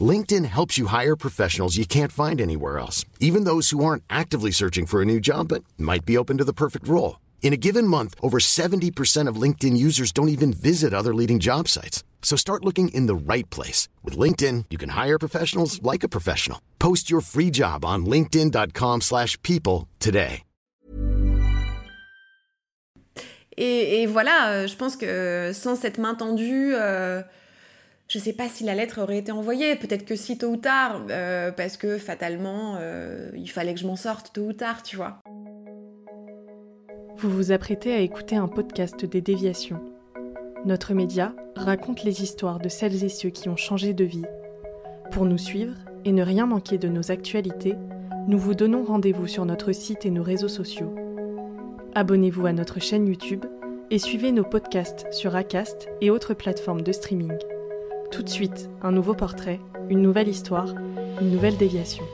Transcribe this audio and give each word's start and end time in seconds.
LinkedIn 0.00 0.44
helps 0.44 0.78
you 0.78 0.86
hire 0.86 1.16
professionals 1.16 1.76
you 1.76 1.84
can't 1.84 2.12
find 2.12 2.40
anywhere 2.40 2.78
else, 2.78 3.04
even 3.18 3.42
those 3.42 3.70
who 3.70 3.84
aren't 3.84 4.04
actively 4.08 4.52
searching 4.52 4.86
for 4.86 5.02
a 5.02 5.04
new 5.04 5.18
job 5.18 5.48
but 5.48 5.64
might 5.76 6.04
be 6.04 6.16
open 6.16 6.38
to 6.38 6.44
the 6.44 6.52
perfect 6.52 6.86
role. 6.86 7.18
In 7.42 7.52
a 7.52 7.56
given 7.58 7.84
month, 7.86 8.14
over 8.22 8.38
70% 8.38 9.26
of 9.26 9.42
LinkedIn 9.42 9.76
users 9.76 10.12
don't 10.12 10.28
even 10.28 10.52
visit 10.52 10.94
other 10.94 11.12
leading 11.12 11.40
job 11.40 11.66
sites. 11.66 12.04
So 12.22 12.36
start 12.36 12.64
looking 12.64 12.90
in 12.94 13.06
the 13.06 13.32
right 13.32 13.48
place. 13.50 13.88
With 14.04 14.16
LinkedIn, 14.16 14.66
you 14.70 14.78
can 14.78 14.90
hire 14.90 15.18
professionals 15.18 15.82
like 15.82 16.04
a 16.04 16.08
professional. 16.08 16.60
Post 16.78 17.10
your 17.10 17.22
free 17.22 17.50
job 17.50 17.84
on 17.84 18.06
linkedin.com 18.06 19.00
slash 19.00 19.36
people 19.42 19.88
today. 19.98 20.44
Et, 23.56 24.02
et 24.02 24.06
voilà, 24.06 24.52
euh, 24.52 24.66
je 24.66 24.74
pense 24.74 24.96
que 24.96 25.52
sans 25.52 25.76
cette 25.76 25.98
main 25.98 26.14
tendue... 26.14 26.72
Euh, 26.74 27.20
je 28.10 28.18
sais 28.18 28.32
pas 28.32 28.48
si 28.48 28.64
la 28.64 28.74
lettre 28.74 29.00
aurait 29.00 29.18
été 29.18 29.30
envoyée, 29.30 29.76
peut-être 29.76 30.04
que 30.04 30.16
si 30.16 30.36
tôt 30.36 30.48
ou 30.48 30.56
tard, 30.56 31.02
euh, 31.10 31.52
parce 31.52 31.76
que 31.76 31.96
fatalement, 31.96 32.74
euh, 32.80 33.30
il 33.36 33.48
fallait 33.48 33.72
que 33.72 33.78
je 33.78 33.86
m'en 33.86 33.94
sorte 33.94 34.32
tôt 34.34 34.46
ou 34.46 34.52
tard, 34.52 34.82
tu 34.82 34.96
vois. 34.96 35.20
Vous 37.16 37.30
vous 37.30 37.52
apprêtez 37.52 37.94
à 37.94 38.00
écouter 38.00 38.34
un 38.34 38.48
podcast 38.48 39.04
des 39.04 39.20
déviations. 39.20 39.80
Notre 40.64 40.92
média 40.92 41.32
raconte 41.54 42.02
les 42.02 42.22
histoires 42.22 42.58
de 42.58 42.68
celles 42.68 43.04
et 43.04 43.08
ceux 43.08 43.30
qui 43.30 43.48
ont 43.48 43.56
changé 43.56 43.94
de 43.94 44.04
vie. 44.04 44.26
Pour 45.12 45.24
nous 45.24 45.38
suivre 45.38 45.76
et 46.04 46.10
ne 46.10 46.24
rien 46.24 46.46
manquer 46.46 46.78
de 46.78 46.88
nos 46.88 47.12
actualités, 47.12 47.76
nous 48.26 48.38
vous 48.38 48.54
donnons 48.54 48.82
rendez-vous 48.82 49.28
sur 49.28 49.46
notre 49.46 49.70
site 49.70 50.04
et 50.04 50.10
nos 50.10 50.24
réseaux 50.24 50.48
sociaux. 50.48 50.92
Abonnez-vous 51.94 52.46
à 52.46 52.52
notre 52.52 52.80
chaîne 52.80 53.06
YouTube 53.06 53.44
et 53.92 54.00
suivez 54.00 54.32
nos 54.32 54.44
podcasts 54.44 55.06
sur 55.12 55.36
Acast 55.36 55.88
et 56.00 56.10
autres 56.10 56.34
plateformes 56.34 56.82
de 56.82 56.92
streaming. 56.92 57.38
Tout 58.10 58.24
de 58.24 58.28
suite, 58.28 58.68
un 58.82 58.90
nouveau 58.90 59.14
portrait, 59.14 59.60
une 59.88 60.02
nouvelle 60.02 60.26
histoire, 60.26 60.74
une 61.20 61.30
nouvelle 61.30 61.56
déviation. 61.56 62.04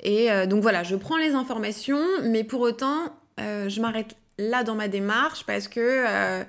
Et 0.00 0.30
euh, 0.30 0.46
donc 0.46 0.62
voilà, 0.62 0.82
je 0.82 0.96
prends 0.96 1.18
les 1.18 1.32
informations, 1.32 2.02
mais 2.24 2.42
pour 2.42 2.62
autant, 2.62 3.14
euh, 3.38 3.68
je 3.68 3.82
m'arrête 3.82 4.16
là 4.38 4.64
dans 4.64 4.74
ma 4.74 4.88
démarche 4.88 5.44
parce 5.44 5.68
que, 5.68 5.80
euh, 5.80 6.42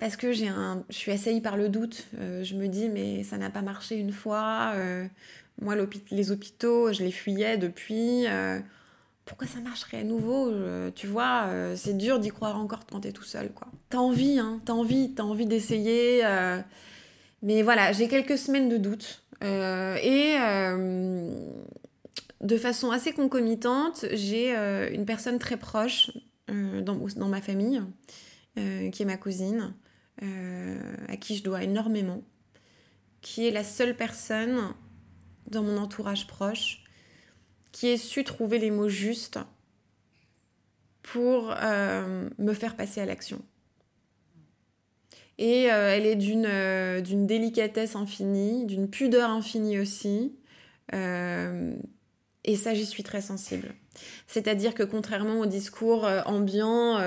parce 0.00 0.16
que 0.16 0.32
j'ai 0.32 0.48
un, 0.48 0.82
je 0.90 0.96
suis 0.96 1.12
assaillie 1.12 1.40
par 1.40 1.56
le 1.56 1.68
doute. 1.68 2.08
je 2.18 2.54
me 2.56 2.66
dis, 2.66 2.88
mais 2.88 3.22
ça 3.22 3.38
n'a 3.38 3.50
pas 3.50 3.62
marché 3.62 3.94
une 3.96 4.12
fois. 4.12 4.74
moi, 5.60 5.76
les 6.10 6.32
hôpitaux, 6.32 6.92
je 6.92 7.04
les 7.04 7.12
fuyais 7.12 7.56
depuis. 7.56 8.26
pourquoi 9.24 9.46
ça 9.46 9.60
marcherait 9.60 10.00
à 10.00 10.04
nouveau 10.04 10.52
Tu 10.96 11.06
vois, 11.06 11.46
c'est 11.76 11.96
dur 11.96 12.18
d'y 12.18 12.30
croire 12.30 12.58
encore 12.58 12.80
quand 12.90 12.98
t'es 12.98 13.12
tout 13.12 13.22
seul. 13.22 13.52
quoi. 13.52 13.68
T'as 13.90 13.98
envie, 13.98 14.40
hein, 14.40 14.60
t'as 14.64 14.72
envie, 14.72 15.14
t'as 15.14 15.22
envie 15.22 15.46
d'essayer. 15.46 16.24
Mais 17.42 17.62
voilà, 17.62 17.92
j'ai 17.92 18.08
quelques 18.08 18.38
semaines 18.38 18.68
de 18.68 18.76
doute. 18.76 19.24
Euh, 19.42 19.96
et 19.96 20.36
euh, 20.38 21.30
de 22.40 22.56
façon 22.56 22.92
assez 22.92 23.12
concomitante, 23.12 24.06
j'ai 24.12 24.56
euh, 24.56 24.88
une 24.92 25.04
personne 25.04 25.38
très 25.38 25.56
proche 25.56 26.12
dans, 26.48 26.96
dans, 27.16 27.28
ma 27.28 27.40
famille, 27.40 27.80
qui 28.56 29.02
est 29.02 29.06
ma 29.06 29.16
cousine, 29.16 29.74
à 30.20 31.16
qui 31.16 31.36
je 31.36 31.42
dois 31.42 31.62
énormément, 31.62 32.22
qui 33.22 33.46
est 33.46 33.50
la 33.50 33.64
seule 33.64 33.96
personne 33.96 34.74
dans 35.46 35.62
mon 35.62 35.78
entourage 35.78 36.26
proche 36.26 36.84
qui 37.70 37.88
ait 37.88 37.96
su 37.96 38.22
trouver 38.22 38.58
les 38.58 38.70
mots 38.70 38.90
justes 38.90 39.38
pour 41.00 41.54
me 41.54 42.52
faire 42.52 42.76
passer 42.76 43.00
à 43.00 43.06
l'action. 43.06 43.40
Et 45.42 45.72
euh, 45.72 45.92
elle 45.92 46.06
est 46.06 46.16
euh, 46.46 47.00
d'une 47.00 47.26
délicatesse 47.26 47.96
infinie, 47.96 48.64
d'une 48.64 48.88
pudeur 48.88 49.28
infinie 49.28 49.76
aussi. 49.80 50.36
Euh, 50.94 51.74
et 52.44 52.54
ça, 52.54 52.74
j'y 52.74 52.86
suis 52.86 53.02
très 53.02 53.20
sensible. 53.20 53.74
C'est-à-dire 54.28 54.72
que 54.72 54.84
contrairement 54.84 55.40
aux 55.40 55.46
discours 55.46 56.08
ambiants 56.26 57.00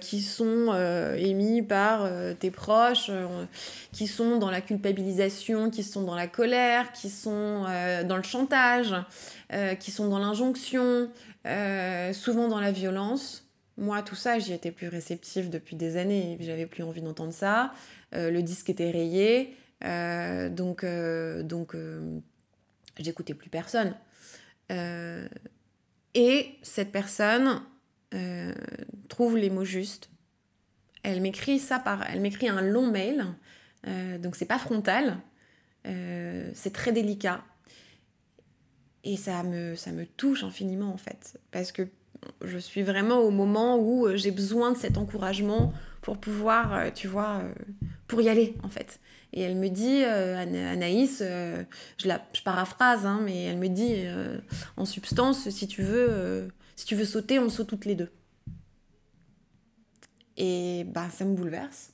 qui 0.00 0.20
sont 0.20 1.14
émis 1.18 1.62
par 1.62 2.08
tes 2.38 2.50
proches, 2.50 3.10
qui 3.92 4.06
sont 4.06 4.36
dans 4.36 4.50
la 4.50 4.60
culpabilisation, 4.60 5.70
qui 5.70 5.82
sont 5.82 6.02
dans 6.02 6.14
la 6.14 6.26
colère, 6.26 6.92
qui 6.92 7.08
sont 7.08 7.64
dans 8.04 8.16
le 8.16 8.22
chantage, 8.22 8.94
qui 9.80 9.90
sont 9.90 10.08
dans 10.08 10.18
l'injonction, 10.18 11.10
souvent 12.12 12.48
dans 12.48 12.60
la 12.60 12.72
violence, 12.72 13.49
moi, 13.80 14.02
tout 14.02 14.14
ça, 14.14 14.38
j'y 14.38 14.52
étais 14.52 14.70
plus 14.70 14.88
réceptive 14.88 15.48
depuis 15.48 15.74
des 15.74 15.96
années. 15.96 16.36
J'avais 16.40 16.66
plus 16.66 16.82
envie 16.82 17.00
d'entendre 17.00 17.32
ça. 17.32 17.72
Euh, 18.14 18.30
le 18.30 18.42
disque 18.42 18.68
était 18.68 18.90
rayé. 18.90 19.56
Euh, 19.84 20.50
donc, 20.50 20.84
euh, 20.84 21.42
donc 21.42 21.74
j'écoutais 22.98 23.34
plus 23.34 23.48
personne. 23.48 23.96
et 26.14 26.58
cette 26.62 26.92
personne 26.92 27.62
trouve 29.08 29.38
les 29.38 29.48
mots 29.48 29.64
justes. 29.64 30.10
Elle 31.02 31.22
m'écrit 31.22 31.58
ça 31.58 31.78
par. 31.78 32.08
Elle 32.10 32.20
m'écrit 32.20 32.48
un 32.48 32.60
long 32.60 32.90
mail. 32.90 33.24
donc, 34.18 34.36
c'est 34.36 34.44
pas 34.44 34.58
frontal. 34.58 35.16
c'est 35.84 36.72
très 36.74 36.92
délicat. 36.92 37.42
Et 39.04 39.16
ça 39.16 39.42
me, 39.42 39.74
ça 39.76 39.92
me 39.92 40.04
touche 40.04 40.44
infiniment, 40.44 40.92
en 40.92 40.98
fait. 40.98 41.40
Parce 41.50 41.72
que 41.72 41.88
je 42.42 42.58
suis 42.58 42.82
vraiment 42.82 43.18
au 43.18 43.30
moment 43.30 43.78
où 43.78 44.06
euh, 44.06 44.16
j'ai 44.16 44.30
besoin 44.30 44.72
de 44.72 44.76
cet 44.76 44.98
encouragement 44.98 45.72
pour 46.02 46.18
pouvoir, 46.18 46.74
euh, 46.74 46.90
tu 46.94 47.08
vois, 47.08 47.40
euh, 47.42 47.52
pour 48.06 48.20
y 48.20 48.28
aller 48.28 48.56
en 48.62 48.68
fait. 48.68 49.00
Et 49.32 49.42
elle 49.42 49.56
me 49.56 49.68
dit, 49.68 50.02
Anaïs, 50.02 51.20
je, 51.20 52.08
la, 52.08 52.20
je 52.32 52.42
paraphrase, 52.42 53.06
hein, 53.06 53.20
mais 53.22 53.44
elle 53.44 53.58
me 53.58 53.68
dit, 53.68 53.94
en 54.76 54.84
substance, 54.84 55.48
si 55.50 55.68
tu 55.68 55.84
veux, 55.84 56.48
si 56.74 56.84
tu 56.84 56.96
veux 56.96 57.04
sauter, 57.04 57.38
on 57.38 57.48
saute 57.48 57.68
toutes 57.68 57.84
les 57.84 57.94
deux. 57.94 58.10
Et 60.36 60.82
bah, 60.88 61.08
ça 61.10 61.24
me 61.24 61.36
bouleverse. 61.36 61.92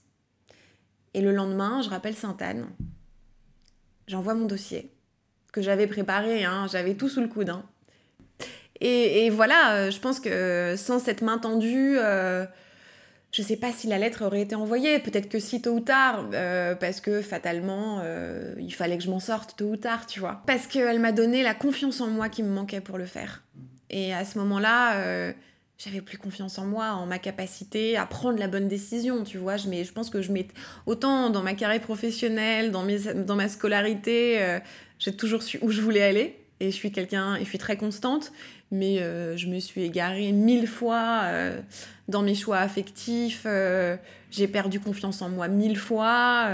Et 1.12 1.20
le 1.20 1.30
lendemain, 1.30 1.82
je 1.82 1.90
rappelle 1.90 2.14
Sainte-Anne. 2.14 2.70
J'envoie 4.06 4.32
mon 4.32 4.46
dossier 4.46 4.90
que 5.52 5.60
j'avais 5.60 5.86
préparé, 5.86 6.42
hein, 6.44 6.66
j'avais 6.72 6.94
tout 6.94 7.10
sous 7.10 7.20
le 7.20 7.28
coude. 7.28 7.50
Hein. 7.50 7.66
Et, 8.80 9.30
voilà, 9.30 9.74
euh, 9.74 9.90
je 9.90 9.98
pense 10.00 10.20
que 10.20 10.74
sans 10.76 10.98
cette 10.98 11.22
main 11.22 11.38
tendue, 11.38 11.96
euh, 11.98 12.44
je 13.32 13.42
sais 13.42 13.56
pas 13.56 13.72
si 13.72 13.86
la 13.86 13.98
lettre 13.98 14.24
aurait 14.24 14.42
été 14.42 14.54
envoyée. 14.54 14.98
Peut-être 14.98 15.28
que 15.28 15.38
si 15.38 15.62
tôt 15.62 15.72
ou 15.72 15.80
tard, 15.80 16.26
euh, 16.32 16.74
parce 16.74 17.00
que 17.00 17.22
fatalement, 17.22 18.02
il 18.58 18.72
fallait 18.72 18.98
que 18.98 19.04
je 19.04 19.10
m'en 19.10 19.20
sorte 19.20 19.56
tôt 19.56 19.70
ou 19.70 19.76
tard, 19.76 20.06
tu 20.06 20.20
vois. 20.20 20.42
Parce 20.46 20.66
qu'elle 20.66 21.00
m'a 21.00 21.12
donné 21.12 21.42
la 21.42 21.54
confiance 21.54 22.00
en 22.00 22.08
moi 22.08 22.28
qui 22.28 22.42
me 22.42 22.50
manquait 22.50 22.80
pour 22.80 22.98
le 22.98 23.06
faire. 23.06 23.42
Et 23.90 24.12
à 24.12 24.24
ce 24.24 24.38
moment-là, 24.38 25.32
j'avais 25.78 26.00
plus 26.00 26.18
confiance 26.18 26.58
en 26.58 26.64
moi, 26.64 26.92
en 26.92 27.06
ma 27.06 27.18
capacité 27.18 27.96
à 27.96 28.06
prendre 28.06 28.38
la 28.38 28.48
bonne 28.48 28.68
décision, 28.68 29.24
tu 29.24 29.38
vois. 29.38 29.56
Je, 29.56 29.68
je 29.70 29.92
pense 29.92 30.10
que 30.10 30.22
je 30.22 30.32
mets 30.32 30.48
autant 30.86 31.30
dans 31.30 31.42
ma 31.42 31.54
carrière 31.54 31.80
professionnelle, 31.80 32.72
dans, 32.72 32.82
mes, 32.82 32.98
dans 33.14 33.36
ma 33.36 33.48
scolarité, 33.48 34.58
j'ai 34.98 35.14
toujours 35.14 35.42
su 35.42 35.58
où 35.62 35.70
je 35.70 35.80
voulais 35.80 36.02
aller 36.02 36.36
et 36.60 36.70
je 36.70 36.76
suis 36.76 36.90
quelqu'un 36.90 37.36
et 37.36 37.40
je 37.40 37.48
suis 37.48 37.58
très 37.58 37.76
constante 37.76 38.32
mais 38.70 39.00
euh, 39.00 39.36
je 39.36 39.46
me 39.46 39.58
suis 39.60 39.82
égarée 39.82 40.32
mille 40.32 40.66
fois 40.66 41.22
euh, 41.24 41.60
dans 42.08 42.22
mes 42.22 42.34
choix 42.34 42.58
affectifs, 42.58 43.44
euh, 43.46 43.96
j'ai 44.30 44.48
perdu 44.48 44.80
confiance 44.80 45.22
en 45.22 45.28
moi 45.28 45.48
mille 45.48 45.78
fois, 45.78 46.50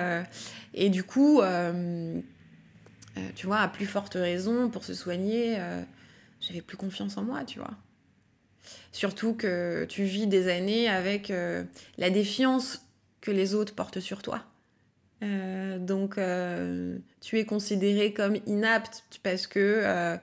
et 0.74 0.90
du 0.90 1.04
coup, 1.04 1.40
tu 3.34 3.46
vois, 3.46 3.58
à 3.58 3.68
plus 3.68 3.86
forte 3.86 4.14
raison, 4.14 4.68
pour 4.68 4.84
se 4.84 4.94
soigner, 4.94 5.58
j'avais 6.40 6.60
plus 6.60 6.76
confiance 6.76 7.16
en 7.16 7.22
moi, 7.22 7.44
tu 7.44 7.58
vois. 7.58 7.72
Surtout 8.92 9.34
que 9.34 9.84
tu 9.88 10.04
vis 10.04 10.26
des 10.26 10.48
années 10.48 10.88
avec 10.88 11.32
la 11.98 12.10
défiance 12.10 12.86
que 13.20 13.30
les 13.30 13.54
autres 13.54 13.74
portent 13.74 14.00
sur 14.00 14.22
toi. 14.22 14.44
donc, 15.80 16.18
tu 17.20 17.38
es 17.38 17.44
considérée 17.44 18.12
comme 18.12 18.36
inapte 18.46 19.04
parce 19.22 19.46
que 19.46 20.18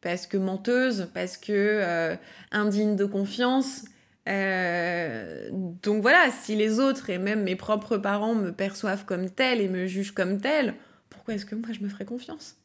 parce 0.00 0.26
que 0.26 0.36
menteuse, 0.36 1.10
parce 1.14 1.36
que 1.36 1.52
euh, 1.52 2.16
indigne 2.52 2.96
de 2.96 3.04
confiance. 3.04 3.84
Euh, 4.28 5.48
donc 5.52 6.02
voilà, 6.02 6.30
si 6.30 6.54
les 6.54 6.78
autres 6.78 7.10
et 7.10 7.18
même 7.18 7.42
mes 7.42 7.56
propres 7.56 7.96
parents 7.96 8.34
me 8.34 8.52
perçoivent 8.52 9.04
comme 9.04 9.30
telle 9.30 9.60
et 9.60 9.68
me 9.68 9.86
jugent 9.86 10.12
comme 10.12 10.40
telle, 10.40 10.74
pourquoi 11.08 11.34
est-ce 11.34 11.46
que 11.46 11.54
moi 11.54 11.68
je 11.72 11.80
me 11.80 11.88
ferais 11.88 12.04
confiance? 12.04 12.56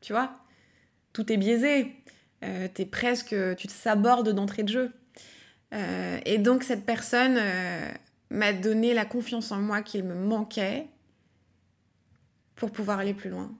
Tu 0.00 0.12
vois? 0.12 0.30
Tout 1.12 1.32
est 1.32 1.36
biaisé. 1.36 1.94
t'es 2.40 2.86
presque, 2.86 3.34
tu 3.56 3.66
te 3.66 3.72
sabordes 3.72 4.28
d'entrée 4.28 4.62
de 4.62 4.68
jeu. 4.68 4.92
et 5.72 6.38
donc 6.38 6.62
cette 6.62 6.84
personne 6.84 7.40
m'a 8.30 8.52
donné 8.52 8.94
la 8.94 9.04
confiance 9.04 9.50
en 9.50 9.60
moi 9.60 9.82
qu'il 9.82 10.04
me 10.04 10.14
manquait 10.14 10.86
pour 12.54 12.70
pouvoir 12.70 12.98
aller 12.98 13.14
plus 13.14 13.30
loin. 13.30 13.50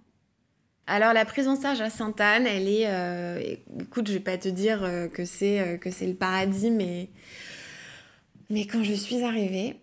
Alors 0.90 1.12
la 1.12 1.26
prise 1.26 1.46
en 1.48 1.60
charge 1.60 1.82
à 1.82 1.90
Sainte-Anne, 1.90 2.46
elle 2.46 2.66
est, 2.66 2.86
euh, 2.86 3.38
écoute, 3.78 4.08
je 4.08 4.14
vais 4.14 4.20
pas 4.20 4.38
te 4.38 4.48
dire 4.48 4.82
euh, 4.82 5.06
que 5.06 5.26
c'est 5.26 5.60
euh, 5.60 5.76
que 5.76 5.90
c'est 5.90 6.06
le 6.06 6.14
paradis, 6.14 6.70
mais 6.70 7.10
quand 8.64 8.82
je 8.82 8.94
suis 8.94 9.22
arrivée, 9.22 9.76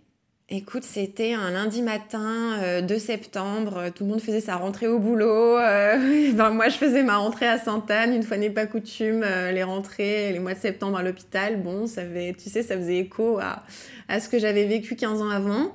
écoute, 0.49 0.83
c'était 0.83 1.33
un 1.33 1.51
lundi 1.51 1.83
matin 1.83 2.81
de 2.81 2.97
septembre, 2.97 3.91
tout 3.93 4.03
le 4.03 4.09
monde 4.09 4.19
faisait 4.19 4.41
sa 4.41 4.55
rentrée 4.55 4.87
au 4.87 4.97
boulot, 4.97 5.57
ben, 5.57 6.49
moi 6.49 6.69
je 6.69 6.77
faisais 6.77 7.03
ma 7.03 7.17
rentrée 7.17 7.47
à 7.47 7.59
Sainte-Anne, 7.59 8.11
une 8.11 8.23
fois 8.23 8.37
n'est 8.37 8.49
pas 8.49 8.65
coutume, 8.65 9.23
les 9.23 9.63
rentrées, 9.63 10.31
les 10.31 10.39
mois 10.39 10.55
de 10.55 10.59
septembre 10.59 10.97
à 10.97 11.03
l'hôpital, 11.03 11.61
bon, 11.61 11.85
ça 11.85 12.01
tu 12.03 12.49
sais, 12.49 12.63
ça 12.63 12.75
faisait 12.77 12.97
écho 12.97 13.37
à, 13.37 13.63
à 14.07 14.19
ce 14.19 14.27
que 14.27 14.39
j'avais 14.39 14.65
vécu 14.65 14.95
15 14.95 15.21
ans 15.21 15.29
avant. 15.29 15.71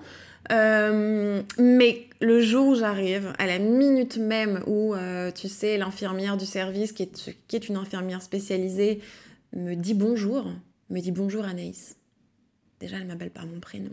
Euh, 0.50 1.42
mais 1.58 2.08
le 2.20 2.40
jour 2.40 2.68
où 2.68 2.74
j'arrive, 2.74 3.32
à 3.38 3.46
la 3.46 3.58
minute 3.58 4.16
même 4.16 4.62
où, 4.66 4.94
euh, 4.94 5.30
tu 5.30 5.48
sais, 5.48 5.78
l'infirmière 5.78 6.36
du 6.36 6.46
service, 6.46 6.92
qui 6.92 7.04
est, 7.04 7.36
qui 7.46 7.56
est 7.56 7.68
une 7.68 7.76
infirmière 7.76 8.22
spécialisée, 8.22 9.00
me 9.54 9.74
dit 9.74 9.94
bonjour, 9.94 10.46
me 10.90 11.00
dit 11.00 11.12
bonjour 11.12 11.44
Anaïs. 11.44 11.96
Déjà, 12.80 12.96
elle 12.96 13.06
m'appelle 13.06 13.30
par 13.30 13.46
mon 13.46 13.60
prénom. 13.60 13.92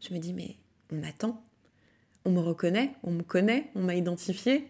Je 0.00 0.14
me 0.14 0.18
dis, 0.18 0.32
mais 0.32 0.56
on 0.92 0.96
m'attend, 0.96 1.42
on 2.24 2.30
me 2.30 2.40
reconnaît, 2.40 2.90
on 3.02 3.12
me 3.12 3.22
connaît, 3.22 3.70
on 3.74 3.82
m'a 3.82 3.94
identifié. 3.94 4.66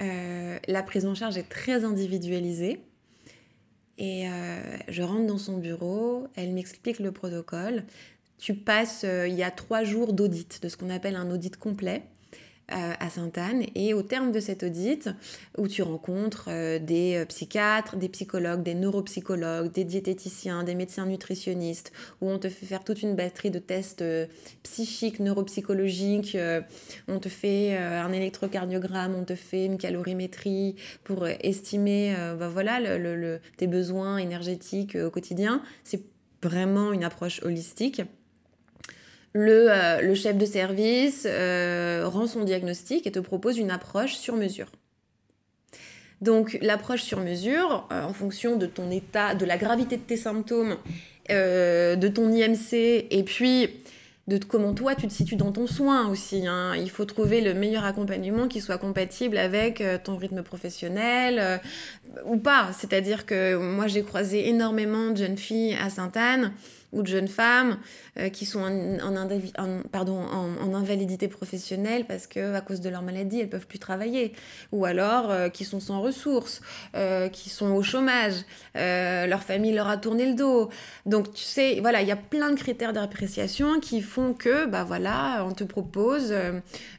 Euh, 0.00 0.58
la 0.68 0.82
prise 0.82 1.06
en 1.06 1.14
charge 1.14 1.36
est 1.36 1.48
très 1.48 1.84
individualisée. 1.84 2.80
Et 4.02 4.24
je 4.88 5.02
rentre 5.02 5.26
dans 5.26 5.36
son 5.36 5.58
bureau, 5.58 6.26
elle 6.34 6.54
m'explique 6.54 7.00
le 7.00 7.12
protocole 7.12 7.84
tu 8.40 8.54
passes, 8.54 9.02
euh, 9.04 9.28
il 9.28 9.34
y 9.34 9.42
a 9.42 9.50
trois 9.50 9.84
jours 9.84 10.12
d'audit, 10.12 10.62
de 10.62 10.68
ce 10.68 10.76
qu'on 10.76 10.90
appelle 10.90 11.14
un 11.14 11.30
audit 11.30 11.56
complet 11.56 12.02
euh, 12.72 12.92
à 12.98 13.10
Sainte-Anne. 13.10 13.64
Et 13.74 13.92
au 13.92 14.02
terme 14.02 14.32
de 14.32 14.40
cet 14.40 14.62
audit, 14.62 15.10
où 15.58 15.68
tu 15.68 15.82
rencontres 15.82 16.46
euh, 16.48 16.78
des 16.78 17.22
psychiatres, 17.28 17.96
des 17.96 18.08
psychologues, 18.08 18.62
des 18.62 18.74
neuropsychologues, 18.74 19.70
des 19.72 19.84
diététiciens, 19.84 20.64
des 20.64 20.74
médecins 20.74 21.04
nutritionnistes, 21.04 21.92
où 22.22 22.30
on 22.30 22.38
te 22.38 22.48
fait 22.48 22.64
faire 22.64 22.82
toute 22.82 23.02
une 23.02 23.14
batterie 23.14 23.50
de 23.50 23.58
tests 23.58 24.02
psychiques, 24.62 25.20
neuropsychologiques, 25.20 26.38
on 27.08 27.18
te 27.18 27.28
fait 27.28 27.76
un 27.76 28.10
électrocardiogramme, 28.12 29.14
on 29.14 29.24
te 29.24 29.34
fait 29.34 29.66
une 29.66 29.76
calorimétrie 29.76 30.76
pour 31.04 31.26
estimer 31.26 32.14
bah 32.38 32.48
voilà, 32.48 32.78
tes 33.58 33.66
besoins 33.66 34.16
énergétiques 34.16 34.96
au 34.96 35.10
quotidien. 35.10 35.62
C'est 35.84 36.04
vraiment 36.42 36.92
une 36.92 37.04
approche 37.04 37.42
holistique. 37.42 38.02
Euh, 39.36 40.00
le, 40.00 40.14
chef 40.14 40.36
de 40.36 40.44
service 40.44 41.24
euh, 41.28 42.02
rend 42.06 42.26
son 42.26 42.42
diagnostic 42.42 43.06
et 43.06 43.12
te 43.12 43.20
propose 43.20 43.58
une 43.58 43.70
approche 43.70 44.16
sur 44.16 44.34
mesure. 44.34 44.66
Donc 46.20 46.58
l'approche 46.60 47.02
sur 47.02 47.20
mesure, 47.20 47.88
euh, 47.92 48.02
en 48.02 48.12
fonction 48.12 48.56
de 48.56 48.66
ton 48.66 48.90
état, 48.90 49.34
de 49.34 49.44
la 49.44 49.56
gravité 49.56 49.96
de 49.96 50.02
tes 50.02 50.16
symptômes, 50.16 50.76
de 51.28 52.08
ton 52.08 52.32
IMC, 52.32 53.06
et 53.08 53.22
puis 53.24 53.68
de 54.26 54.36
comment 54.44 54.74
toi 54.74 54.96
tu 54.96 55.06
te 55.06 55.12
situes 55.12 55.36
dans 55.36 55.52
ton 55.52 55.68
soin 55.68 56.08
aussi. 56.08 56.44
Hein. 56.44 56.74
Il 56.76 56.90
faut 56.90 57.04
trouver 57.04 57.40
le 57.40 57.54
meilleur 57.54 57.84
accompagnement 57.84 58.48
qui 58.48 58.60
soit 58.60 58.78
compatible 58.78 59.38
avec 59.38 59.80
ton 60.02 60.16
rythme 60.16 60.42
professionnel 60.42 61.60
ou 62.26 62.36
pas. 62.36 62.70
C'est-à-dire 62.76 63.26
que 63.26 63.54
moi 63.54 63.86
j'ai 63.86 64.02
croisé 64.02 64.48
énormément 64.48 65.10
de 65.10 65.18
jeunes 65.18 65.38
filles 65.38 65.76
à 65.80 65.88
Sainte-Anne 65.88 66.52
ou 66.92 67.02
de 67.02 67.06
jeunes 67.06 67.28
femmes 67.28 67.78
euh, 68.18 68.28
qui 68.28 68.46
sont 68.46 68.60
en, 68.60 69.16
invalidité 70.74 71.28
professionnelle 71.28 72.04
parce 72.06 72.26
que 72.26 72.54
à 72.54 72.60
cause 72.60 72.80
de 72.80 72.88
leur 72.88 73.02
maladie, 73.02 73.40
elles 73.40 73.48
peuvent 73.48 73.66
plus 73.66 73.78
travailler, 73.78 74.32
ou 74.72 74.84
alors 74.84 75.30
euh, 75.30 75.48
qui 75.48 75.64
sont 75.64 75.80
sans 75.80 76.00
ressources, 76.00 76.60
euh, 76.94 77.28
qui 77.28 77.50
sont 77.50 77.72
au 77.72 77.82
chômage, 77.82 78.34
leur 78.74 79.42
famille 79.42 79.72
leur 79.72 79.88
a 79.88 79.96
tourné 79.96 80.26
le 80.26 80.34
dos. 80.34 80.70
Donc 81.06 81.32
tu 81.32 81.42
sais, 81.42 81.80
voilà, 81.80 82.02
il 82.02 82.08
y 82.08 82.12
a 82.12 82.16
plein 82.16 82.50
de 82.50 82.56
critères 82.56 82.92
d'appréciation 82.92 83.80
qui 83.80 84.00
font 84.00 84.32
que, 84.32 84.66
bah 84.66 84.84
voilà, 84.84 85.44
on 85.46 85.52
te 85.52 85.64
propose 85.64 86.34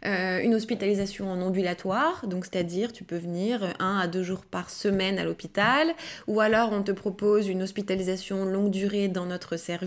une 0.04 0.56
hospitalisation 0.56 1.32
en 1.32 1.42
ambulatoire, 1.42 2.28
donc 2.28 2.46
c'est-à-dire 2.46 2.94
tu 2.94 3.04
peux 3.04 3.18
venir 3.18 3.74
un 3.80 3.98
à 3.98 4.08
deux 4.08 4.24
jours 4.24 4.46
par 4.46 4.70
semaine 4.70 5.20
à 5.20 5.24
l'hôpital, 5.24 5.88
ou 6.28 6.40
alors 6.40 6.72
on 6.72 6.84
te 6.84 6.92
propose 6.92 7.48
une 7.48 7.64
hospitalisation 7.64 8.46
longue 8.46 8.72
durée 8.72 9.08
dans 9.08 9.26
notre 9.26 9.58
service, 9.58 9.81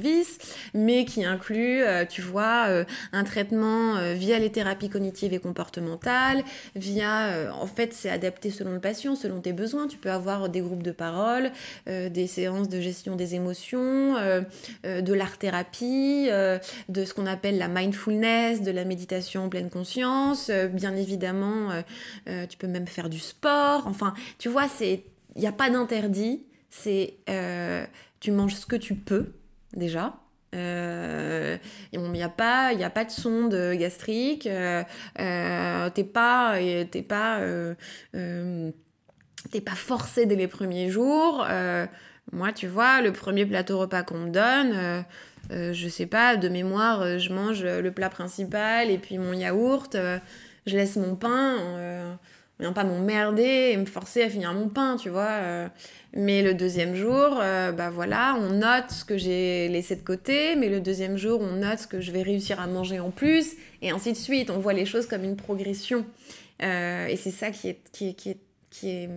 mais 0.74 1.04
qui 1.04 1.24
inclut, 1.24 1.82
euh, 1.82 2.04
tu 2.04 2.20
vois, 2.20 2.66
euh, 2.68 2.84
un 3.12 3.24
traitement 3.24 3.96
euh, 3.96 4.14
via 4.14 4.38
les 4.38 4.50
thérapies 4.50 4.88
cognitives 4.88 5.32
et 5.32 5.38
comportementales, 5.38 6.42
via, 6.74 7.52
en 7.52 7.66
fait, 7.66 7.92
c'est 7.92 8.10
adapté 8.10 8.50
selon 8.50 8.72
le 8.72 8.80
patient, 8.80 9.14
selon 9.14 9.40
tes 9.40 9.52
besoins. 9.52 9.86
Tu 9.86 9.96
peux 9.96 10.10
avoir 10.10 10.48
des 10.48 10.60
groupes 10.60 10.82
de 10.82 10.90
parole, 10.90 11.50
des 11.86 12.26
séances 12.26 12.68
de 12.68 12.80
gestion 12.80 13.16
des 13.16 13.34
émotions, 13.34 14.14
de 14.84 15.12
l'art-thérapie, 15.12 16.28
de 16.88 17.04
ce 17.04 17.14
qu'on 17.14 17.26
appelle 17.26 17.58
la 17.58 17.68
mindfulness, 17.68 18.62
de 18.62 18.70
la 18.70 18.84
méditation 18.84 19.44
en 19.44 19.48
pleine 19.48 19.70
conscience. 19.70 20.50
bien 20.72 20.96
évidemment, 20.96 21.70
tu 22.26 22.56
peux 22.58 22.66
même 22.66 22.86
faire 22.86 23.08
du 23.08 23.18
sport. 23.18 23.86
Enfin, 23.86 24.14
tu 24.38 24.48
vois, 24.48 24.66
il 24.80 25.00
n'y 25.36 25.46
a 25.46 25.52
pas 25.52 25.70
d'interdit. 25.70 26.42
C'est 26.70 27.14
tu 28.20 28.30
manges 28.30 28.54
ce 28.54 28.66
que 28.66 28.76
tu 28.76 28.94
peux 28.94 29.32
déjà. 29.74 30.14
Euh, 30.54 31.56
il 31.92 32.00
n'y 32.00 32.22
a, 32.22 32.28
pas, 32.28 32.68
a 32.68 32.90
pas 32.90 33.04
de 33.04 33.10
sonde 33.10 33.54
gastrique, 33.74 34.46
euh, 34.46 34.82
euh, 35.18 35.90
t'es 35.90 36.04
pas, 36.04 36.56
t'es 36.90 37.02
pas, 37.02 37.40
t'es 38.12 39.60
pas 39.60 39.74
forcé 39.74 40.26
dès 40.26 40.36
les 40.36 40.48
premiers 40.48 40.90
jours. 40.90 41.46
moi, 42.32 42.52
tu 42.52 42.66
vois, 42.66 43.00
le 43.00 43.12
premier 43.12 43.46
plateau 43.46 43.78
repas 43.78 44.02
qu'on 44.02 44.18
me 44.18 44.30
donne, 44.30 45.04
je 45.50 45.88
sais 45.88 46.06
pas, 46.06 46.36
de 46.36 46.48
mémoire, 46.48 47.18
je 47.18 47.32
mange 47.32 47.64
le 47.64 47.90
plat 47.90 48.10
principal 48.10 48.90
et 48.90 48.98
puis 48.98 49.18
mon 49.18 49.32
yaourt, 49.32 49.96
je 50.66 50.76
laisse 50.76 50.96
mon 50.96 51.16
pain 51.16 52.16
viens 52.60 52.72
pas 52.72 52.84
m'emmerder 52.84 53.70
et 53.72 53.76
me 53.76 53.84
forcer 53.84 54.22
à 54.22 54.30
finir 54.30 54.52
mon 54.54 54.68
pain, 54.68 54.96
tu 54.96 55.08
vois. 55.08 55.30
Euh. 55.30 55.68
Mais 56.16 56.42
le 56.42 56.54
deuxième 56.54 56.94
jour, 56.94 57.38
euh, 57.40 57.72
bah 57.72 57.90
voilà, 57.90 58.36
on 58.40 58.50
note 58.50 58.90
ce 58.90 59.04
que 59.04 59.18
j'ai 59.18 59.68
laissé 59.68 59.96
de 59.96 60.02
côté, 60.02 60.54
mais 60.54 60.68
le 60.68 60.80
deuxième 60.80 61.16
jour, 61.16 61.40
on 61.40 61.56
note 61.56 61.80
ce 61.80 61.86
que 61.88 62.00
je 62.00 62.12
vais 62.12 62.22
réussir 62.22 62.60
à 62.60 62.66
manger 62.66 63.00
en 63.00 63.10
plus, 63.10 63.54
et 63.82 63.90
ainsi 63.90 64.12
de 64.12 64.16
suite. 64.16 64.50
On 64.50 64.58
voit 64.58 64.74
les 64.74 64.86
choses 64.86 65.06
comme 65.06 65.24
une 65.24 65.36
progression. 65.36 66.04
Euh, 66.62 67.06
et 67.06 67.16
c'est 67.16 67.32
ça 67.32 67.50
qui 67.50 67.68
est, 67.68 67.80
qui 67.90 68.10
est, 68.10 68.14
qui 68.14 68.30
est, 68.30 68.38
qui 68.70 68.90
est... 68.90 69.10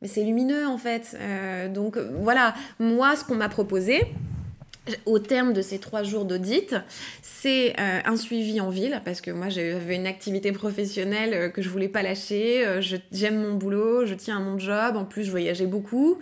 Mais 0.00 0.08
c'est 0.08 0.24
lumineux 0.24 0.66
en 0.66 0.78
fait. 0.78 1.14
donc 1.74 1.98
voilà, 1.98 2.54
moi, 2.78 3.16
ce 3.16 3.24
qu'on 3.24 3.34
m'a 3.34 3.50
proposé, 3.50 4.00
au 5.06 5.18
terme 5.18 5.52
de 5.52 5.62
ces 5.62 5.78
trois 5.78 6.02
jours 6.02 6.24
d'audit, 6.24 6.74
c'est 7.22 7.78
euh, 7.78 8.00
un 8.04 8.16
suivi 8.16 8.60
en 8.60 8.70
ville, 8.70 9.00
parce 9.04 9.20
que 9.20 9.30
moi 9.30 9.48
j'avais 9.48 9.96
une 9.96 10.06
activité 10.06 10.52
professionnelle 10.52 11.34
euh, 11.34 11.48
que 11.48 11.62
je 11.62 11.68
voulais 11.68 11.88
pas 11.88 12.02
lâcher, 12.02 12.66
euh, 12.66 12.80
j'aime 13.12 13.42
mon 13.42 13.54
boulot, 13.54 14.06
je 14.06 14.14
tiens 14.14 14.38
à 14.38 14.40
mon 14.40 14.58
job, 14.58 14.96
en 14.96 15.04
plus 15.04 15.24
je 15.24 15.30
voyageais 15.30 15.66
beaucoup, 15.66 16.18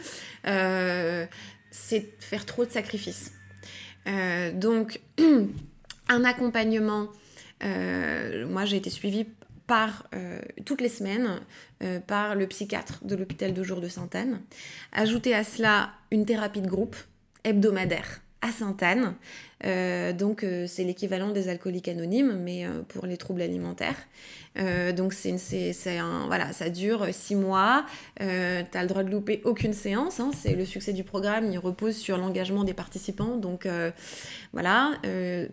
c'est 1.70 2.12
faire 2.18 2.46
trop 2.46 2.64
de 2.64 2.70
sacrifices. 2.70 3.32
donc 4.54 5.00
un 6.08 6.24
accompagnement, 6.24 7.08
moi 7.62 8.64
j'ai 8.64 8.76
été 8.76 8.90
suivie 8.90 9.26
par 9.66 10.08
toutes 10.64 10.80
les 10.80 10.88
semaines 10.88 11.40
par 12.06 12.34
le 12.34 12.46
psychiatre 12.46 13.04
de 13.04 13.14
l'hôpital 13.14 13.52
de 13.52 13.62
jour 13.62 13.80
de 13.80 13.88
Sainte-Anne. 13.88 14.40
Ajouter 14.92 15.34
à 15.34 15.44
cela 15.44 15.90
une 16.10 16.24
thérapie 16.24 16.62
de 16.62 16.68
groupe 16.68 16.96
hebdomadaire 17.44 18.22
à 18.40 18.50
Sainte-Anne. 18.52 19.14
Euh, 19.64 20.12
donc 20.12 20.44
euh, 20.44 20.66
c'est 20.68 20.84
l'équivalent 20.84 21.30
des 21.30 21.48
alcooliques 21.48 21.88
anonymes, 21.88 22.38
mais 22.42 22.64
euh, 22.64 22.82
pour 22.86 23.06
les 23.06 23.16
troubles 23.16 23.42
alimentaires. 23.42 23.96
donc 24.96 25.12
c'est 25.12 25.98
un 25.98 26.26
voilà, 26.26 26.52
ça 26.52 26.68
dure 26.68 27.06
six 27.12 27.36
mois. 27.36 27.84
tu 28.18 28.24
as 28.24 28.82
le 28.82 28.86
droit 28.86 29.04
de 29.04 29.10
louper 29.10 29.40
aucune 29.44 29.72
séance. 29.72 30.18
Hein. 30.18 30.30
c'est 30.36 30.54
le 30.54 30.64
succès 30.64 30.92
du 30.92 31.04
programme, 31.04 31.52
il 31.52 31.58
repose 31.58 31.96
sur 31.96 32.18
l'engagement 32.18 32.64
des 32.64 32.74
participants. 32.74 33.36
Donc 33.36 33.68
voilà, 34.52 34.94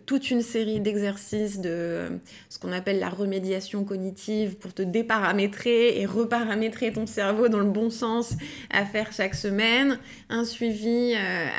toute 0.08 0.32
une 0.32 0.42
série 0.42 0.80
d'exercices 0.80 1.60
de 1.60 2.20
ce 2.50 2.58
qu'on 2.58 2.72
appelle 2.72 3.00
la 3.00 3.10
remédiation 3.10 3.84
cognitive 3.84 4.56
pour 4.56 4.74
te 4.74 4.82
déparamétrer 4.82 6.00
et 6.00 6.08
reparamétrer 6.08 6.92
ton 6.92 7.06
cerveau 7.06 7.48
dans 7.48 7.60
le 7.60 7.70
bon 7.70 7.92
sens 7.92 8.34
à 8.72 8.86
faire 8.86 9.12
chaque 9.12 9.36
semaine. 9.36 10.00
Un 10.30 10.46
suivi 10.46 11.14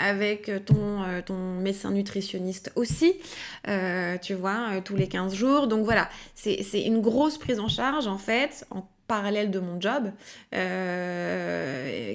avec 0.04 0.50
ton, 0.64 1.04
ton 1.24 1.60
médecin 1.60 1.92
nutritionniste 1.92 2.35
aussi, 2.74 3.14
euh, 3.68 4.16
tu 4.18 4.34
vois, 4.34 4.70
euh, 4.72 4.80
tous 4.80 4.96
les 4.96 5.08
15 5.08 5.34
jours. 5.34 5.66
Donc 5.66 5.84
voilà, 5.84 6.08
c'est 6.34 6.82
une 6.82 7.00
grosse 7.00 7.38
prise 7.38 7.60
en 7.60 7.68
charge 7.68 8.06
en 8.06 8.18
fait, 8.18 8.66
parallèle 9.06 9.50
de 9.50 9.60
mon 9.60 9.80
job 9.80 10.10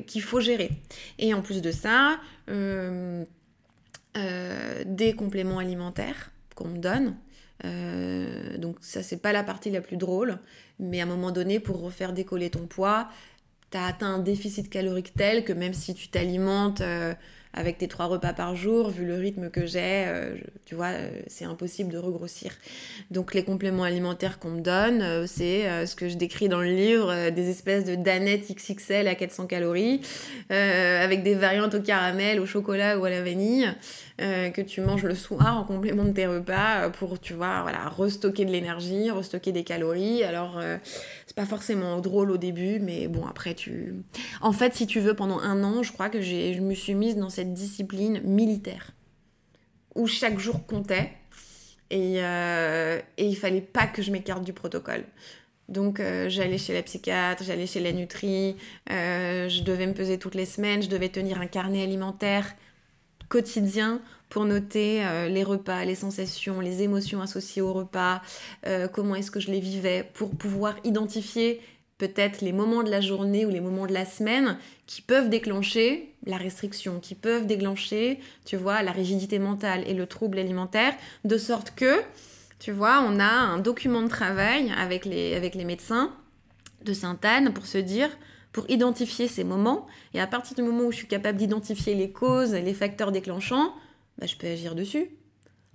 qu'il 0.07 0.21
faut 0.21 0.39
gérer. 0.39 0.71
Et 1.19 1.33
en 1.33 1.41
plus 1.41 1.61
de 1.61 1.71
ça, 1.71 2.19
des 4.85 5.13
compléments 5.13 5.59
alimentaires 5.59 6.31
qu'on 6.55 6.67
me 6.69 6.77
donne. 6.77 7.15
donc 8.57 8.77
ça 8.81 9.03
c'est 9.03 9.21
pas 9.21 9.31
la 9.31 9.43
partie 9.43 9.71
la 9.71 9.81
plus 9.81 9.97
drôle, 9.97 10.37
mais 10.79 10.99
à 10.99 11.03
un 11.03 11.07
moment 11.07 11.31
donné 11.31 11.59
pour 11.59 11.81
refaire 11.81 12.13
décoller 12.13 12.49
ton 12.49 12.65
poids, 12.67 13.07
tu 13.71 13.77
as 13.77 13.85
atteint 13.85 14.15
un 14.15 14.19
déficit 14.19 14.69
calorique 14.69 15.13
tel 15.15 15.45
que 15.45 15.53
même 15.53 15.73
si 15.73 15.93
tu 15.93 16.09
t'alimentes 16.09 16.81
avec 17.53 17.77
tes 17.77 17.87
trois 17.87 18.05
repas 18.05 18.33
par 18.33 18.55
jour, 18.55 18.89
vu 18.89 19.05
le 19.05 19.15
rythme 19.15 19.49
que 19.49 19.65
j'ai, 19.65 20.05
euh, 20.07 20.35
tu 20.65 20.75
vois, 20.75 20.87
euh, 20.87 21.09
c'est 21.27 21.45
impossible 21.45 21.91
de 21.91 21.97
regrossir. 21.97 22.51
Donc 23.09 23.33
les 23.33 23.43
compléments 23.43 23.83
alimentaires 23.83 24.39
qu'on 24.39 24.51
me 24.51 24.61
donne, 24.61 25.01
euh, 25.01 25.25
c'est 25.27 25.85
ce 25.85 25.95
que 25.95 26.07
je 26.07 26.15
décris 26.15 26.49
dans 26.49 26.61
le 26.61 26.73
livre, 26.73 27.29
des 27.29 27.49
espèces 27.49 27.85
de 27.85 27.95
danettes 27.95 28.51
XXL 28.53 29.07
à 29.07 29.15
400 29.15 29.47
calories, 29.47 30.01
avec 30.49 31.23
des 31.23 31.35
variantes 31.35 31.75
au 31.75 31.81
caramel, 31.81 32.39
au 32.39 32.45
chocolat 32.45 32.97
ou 32.97 33.05
à 33.05 33.09
la 33.09 33.21
vanille. 33.21 33.69
Que 34.17 34.61
tu 34.61 34.81
manges 34.81 35.03
le 35.03 35.15
soir 35.15 35.57
en 35.57 35.63
complément 35.63 36.03
de 36.03 36.11
tes 36.11 36.27
repas 36.27 36.89
pour, 36.91 37.19
tu 37.19 37.33
vois, 37.33 37.63
voilà, 37.63 37.89
restocker 37.89 38.45
de 38.45 38.51
l'énergie, 38.51 39.09
restocker 39.09 39.51
des 39.51 39.63
calories. 39.63 40.23
Alors, 40.23 40.57
euh, 40.57 40.77
c'est 41.25 41.35
pas 41.35 41.45
forcément 41.45 41.99
drôle 41.99 42.31
au 42.31 42.37
début, 42.37 42.79
mais 42.79 43.07
bon, 43.07 43.25
après, 43.25 43.53
tu. 43.53 43.95
En 44.41 44.51
fait, 44.51 44.75
si 44.75 44.85
tu 44.85 44.99
veux, 44.99 45.15
pendant 45.15 45.39
un 45.39 45.63
an, 45.63 45.81
je 45.83 45.91
crois 45.91 46.09
que 46.09 46.21
je 46.21 46.59
me 46.59 46.73
suis 46.73 46.93
mise 46.93 47.15
dans 47.15 47.29
cette 47.29 47.40
discipline 47.43 48.21
militaire 48.23 48.91
où 49.95 50.07
chaque 50.07 50.39
jour 50.39 50.65
comptait 50.65 51.11
et, 51.89 52.19
et 52.19 53.25
il 53.25 53.35
fallait 53.35 53.59
pas 53.59 53.85
que 53.87 54.01
je 54.01 54.11
m'écarte 54.11 54.43
du 54.43 54.53
protocole. 54.53 55.03
Donc 55.67 56.01
j'allais 56.27 56.57
chez 56.57 56.73
la 56.73 56.81
psychiatre, 56.81 57.43
j'allais 57.43 57.67
chez 57.67 57.81
la 57.81 57.91
nutrie, 57.91 58.55
je 58.87 59.63
devais 59.63 59.87
me 59.87 59.93
peser 59.93 60.17
toutes 60.17 60.35
les 60.35 60.45
semaines, 60.45 60.81
je 60.81 60.87
devais 60.87 61.09
tenir 61.09 61.41
un 61.41 61.47
carnet 61.47 61.83
alimentaire 61.83 62.55
quotidien 63.31 64.01
pour 64.31 64.45
noter 64.45 65.05
euh, 65.05 65.27
les 65.27 65.43
repas, 65.43 65.85
les 65.85 65.95
sensations, 65.95 66.59
les 66.59 66.83
émotions 66.83 67.21
associées 67.21 67.61
au 67.61 67.73
repas, 67.73 68.21
euh, 68.65 68.87
comment 68.87 69.15
est-ce 69.15 69.31
que 69.31 69.39
je 69.39 69.51
les 69.51 69.59
vivais, 69.59 70.09
pour 70.13 70.31
pouvoir 70.31 70.75
identifier 70.83 71.61
peut-être 72.01 72.41
les 72.41 72.51
moments 72.51 72.81
de 72.81 72.89
la 72.89 72.99
journée 72.99 73.45
ou 73.45 73.51
les 73.51 73.59
moments 73.59 73.85
de 73.85 73.93
la 73.93 74.05
semaine 74.05 74.57
qui 74.87 75.03
peuvent 75.03 75.29
déclencher 75.29 76.15
la 76.25 76.37
restriction, 76.37 76.99
qui 76.99 77.13
peuvent 77.13 77.45
déclencher, 77.45 78.19
tu 78.43 78.57
vois, 78.57 78.81
la 78.81 78.91
rigidité 78.91 79.37
mentale 79.37 79.83
et 79.85 79.93
le 79.93 80.07
trouble 80.07 80.39
alimentaire, 80.39 80.95
de 81.25 81.37
sorte 81.37 81.75
que, 81.75 82.01
tu 82.57 82.71
vois, 82.71 83.05
on 83.07 83.19
a 83.19 83.29
un 83.29 83.59
document 83.59 84.01
de 84.01 84.07
travail 84.07 84.73
avec 84.75 85.05
les, 85.05 85.35
avec 85.35 85.53
les 85.53 85.63
médecins 85.63 86.11
de 86.83 86.91
Sainte-Anne 86.91 87.53
pour 87.53 87.67
se 87.67 87.77
dire, 87.77 88.09
pour 88.51 88.67
identifier 88.67 89.27
ces 89.27 89.43
moments. 89.43 89.85
Et 90.15 90.19
à 90.19 90.25
partir 90.25 90.55
du 90.55 90.63
moment 90.63 90.85
où 90.85 90.91
je 90.91 90.97
suis 90.97 91.07
capable 91.07 91.37
d'identifier 91.37 91.93
les 91.93 92.09
causes, 92.09 92.53
les 92.53 92.73
facteurs 92.73 93.11
déclenchants, 93.11 93.75
bah, 94.17 94.25
je 94.25 94.35
peux 94.37 94.47
agir 94.47 94.73
dessus. 94.73 95.05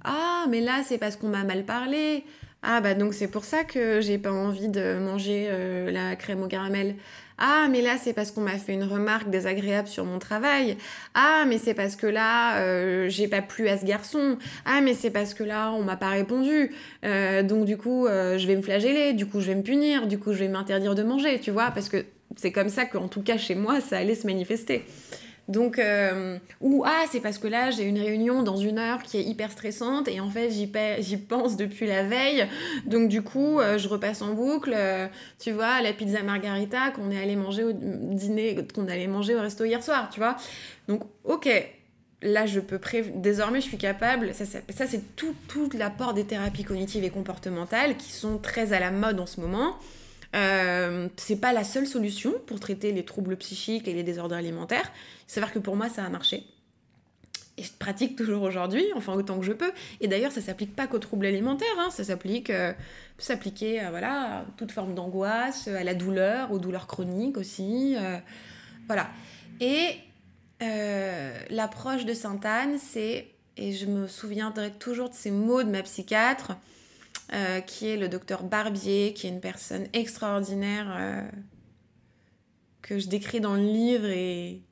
Ah, 0.02 0.46
mais 0.48 0.60
là, 0.60 0.82
c'est 0.84 0.98
parce 0.98 1.14
qu'on 1.14 1.28
m'a 1.28 1.44
mal 1.44 1.64
parlé. 1.64 2.24
Ah, 2.62 2.80
bah 2.80 2.94
donc 2.94 3.14
c'est 3.14 3.28
pour 3.28 3.44
ça 3.44 3.64
que 3.64 4.00
j'ai 4.00 4.18
pas 4.18 4.32
envie 4.32 4.68
de 4.68 4.98
manger 4.98 5.46
euh, 5.50 5.90
la 5.90 6.16
crème 6.16 6.42
au 6.42 6.48
caramel. 6.48 6.96
Ah, 7.38 7.68
mais 7.70 7.82
là, 7.82 7.96
c'est 7.98 8.14
parce 8.14 8.30
qu'on 8.30 8.40
m'a 8.40 8.56
fait 8.56 8.72
une 8.72 8.84
remarque 8.84 9.28
désagréable 9.28 9.88
sur 9.88 10.04
mon 10.06 10.18
travail. 10.18 10.78
Ah, 11.14 11.44
mais 11.46 11.58
c'est 11.58 11.74
parce 11.74 11.94
que 11.94 12.06
là, 12.06 12.60
euh, 12.60 13.08
j'ai 13.10 13.28
pas 13.28 13.42
plu 13.42 13.68
à 13.68 13.76
ce 13.76 13.84
garçon. 13.84 14.38
Ah, 14.64 14.80
mais 14.80 14.94
c'est 14.94 15.10
parce 15.10 15.34
que 15.34 15.44
là, 15.44 15.70
on 15.72 15.82
m'a 15.82 15.96
pas 15.96 16.08
répondu. 16.08 16.72
Euh, 17.04 17.42
donc, 17.42 17.66
du 17.66 17.76
coup, 17.76 18.06
je 18.08 18.46
vais 18.46 18.56
me 18.56 18.62
flageller. 18.62 19.12
Du 19.12 19.26
coup, 19.26 19.40
je 19.40 19.48
vais 19.48 19.54
me 19.54 19.62
punir. 19.62 20.06
Du 20.06 20.18
coup, 20.18 20.32
je 20.32 20.38
vais 20.38 20.48
m'interdire 20.48 20.94
de 20.94 21.02
manger, 21.02 21.38
tu 21.38 21.50
vois, 21.50 21.70
parce 21.72 21.90
que 21.90 22.06
c'est 22.36 22.52
comme 22.52 22.70
ça 22.70 22.86
qu'en 22.86 23.08
tout 23.08 23.22
cas 23.22 23.36
chez 23.36 23.54
moi, 23.54 23.80
ça 23.82 23.98
allait 23.98 24.14
se 24.14 24.26
manifester. 24.26 24.84
Donc, 25.48 25.78
euh, 25.78 26.38
ou 26.60 26.82
ah, 26.84 27.04
c'est 27.10 27.20
parce 27.20 27.38
que 27.38 27.46
là, 27.46 27.70
j'ai 27.70 27.84
une 27.84 28.00
réunion 28.00 28.42
dans 28.42 28.56
une 28.56 28.78
heure 28.78 29.02
qui 29.02 29.16
est 29.16 29.22
hyper 29.22 29.52
stressante 29.52 30.08
et 30.08 30.18
en 30.20 30.28
fait, 30.28 30.50
j'y 30.50 31.16
pense 31.16 31.56
depuis 31.56 31.86
la 31.86 32.02
veille. 32.02 32.48
Donc, 32.84 33.08
du 33.08 33.22
coup, 33.22 33.60
euh, 33.60 33.78
je 33.78 33.88
repasse 33.88 34.22
en 34.22 34.34
boucle, 34.34 34.72
euh, 34.74 35.06
tu 35.38 35.52
vois, 35.52 35.80
la 35.82 35.92
pizza 35.92 36.22
margarita 36.22 36.90
qu'on 36.90 37.10
est 37.12 37.22
allé 37.22 37.36
manger 37.36 37.62
au 37.62 37.72
dîner, 37.72 38.56
qu'on 38.74 38.88
allait 38.88 39.06
manger 39.06 39.36
au 39.36 39.40
resto 39.40 39.64
hier 39.64 39.82
soir, 39.82 40.10
tu 40.10 40.18
vois. 40.18 40.36
Donc, 40.88 41.02
ok, 41.22 41.48
là, 42.22 42.46
je 42.46 42.58
peux 42.58 42.80
désormais, 43.14 43.60
je 43.60 43.66
suis 43.66 43.78
capable. 43.78 44.34
Ça, 44.34 44.44
ça 44.46 44.86
c'est 44.86 45.14
tout, 45.14 45.34
tout 45.46 45.70
l'apport 45.78 46.12
des 46.12 46.24
thérapies 46.24 46.64
cognitives 46.64 47.04
et 47.04 47.10
comportementales 47.10 47.96
qui 47.96 48.10
sont 48.10 48.38
très 48.38 48.72
à 48.72 48.80
la 48.80 48.90
mode 48.90 49.20
en 49.20 49.26
ce 49.26 49.40
moment. 49.40 49.76
Euh, 50.36 51.08
c'est 51.16 51.40
pas 51.40 51.52
la 51.52 51.64
seule 51.64 51.86
solution 51.86 52.34
pour 52.46 52.60
traiter 52.60 52.92
les 52.92 53.04
troubles 53.04 53.36
psychiques 53.36 53.88
et 53.88 53.94
les 53.94 54.02
désordres 54.02 54.34
alimentaires. 54.34 54.92
Il 55.28 55.32
s'avère 55.32 55.52
que 55.52 55.58
pour 55.58 55.76
moi, 55.76 55.88
ça 55.88 56.04
a 56.04 56.08
marché. 56.08 56.44
Et 57.58 57.62
je 57.62 57.72
pratique 57.72 58.16
toujours 58.16 58.42
aujourd'hui, 58.42 58.84
enfin 58.94 59.14
autant 59.14 59.38
que 59.38 59.46
je 59.46 59.52
peux. 59.52 59.72
Et 60.02 60.08
d'ailleurs, 60.08 60.32
ça 60.32 60.42
s'applique 60.42 60.76
pas 60.76 60.86
qu'aux 60.86 60.98
troubles 60.98 61.24
alimentaires, 61.24 61.68
hein. 61.78 61.88
ça 61.90 62.04
s'applique, 62.04 62.50
euh, 62.50 62.72
peut 62.72 63.22
s'appliquer 63.22 63.80
à, 63.80 63.90
voilà, 63.90 64.44
toute 64.58 64.72
forme 64.72 64.94
d'angoisse, 64.94 65.68
à 65.68 65.82
la 65.82 65.94
douleur, 65.94 66.52
aux 66.52 66.58
douleurs 66.58 66.86
chroniques 66.86 67.38
aussi. 67.38 67.94
Euh, 67.96 68.18
voilà. 68.86 69.08
Et 69.60 69.88
l'approche 71.50 72.04
de 72.04 72.12
Sainte-Anne, 72.12 72.78
c'est, 72.78 73.28
et 73.56 73.72
je 73.72 73.86
me 73.86 74.06
souviendrai 74.06 74.70
toujours 74.72 75.08
de 75.08 75.14
ces 75.14 75.30
mots 75.30 75.62
de 75.62 75.70
ma 75.70 75.82
psychiatre, 75.82 76.56
euh, 77.32 77.60
qui 77.60 77.88
est 77.88 77.96
le 77.96 78.08
docteur 78.08 78.44
Barbier, 78.44 79.12
qui 79.12 79.26
est 79.26 79.30
une 79.30 79.40
personne 79.40 79.88
extraordinaire 79.92 80.86
euh, 80.96 81.28
que 82.82 83.00
je 83.00 83.08
décris 83.08 83.40
dans 83.40 83.54
le 83.54 83.62
livre 83.62 84.06
et, 84.06 84.62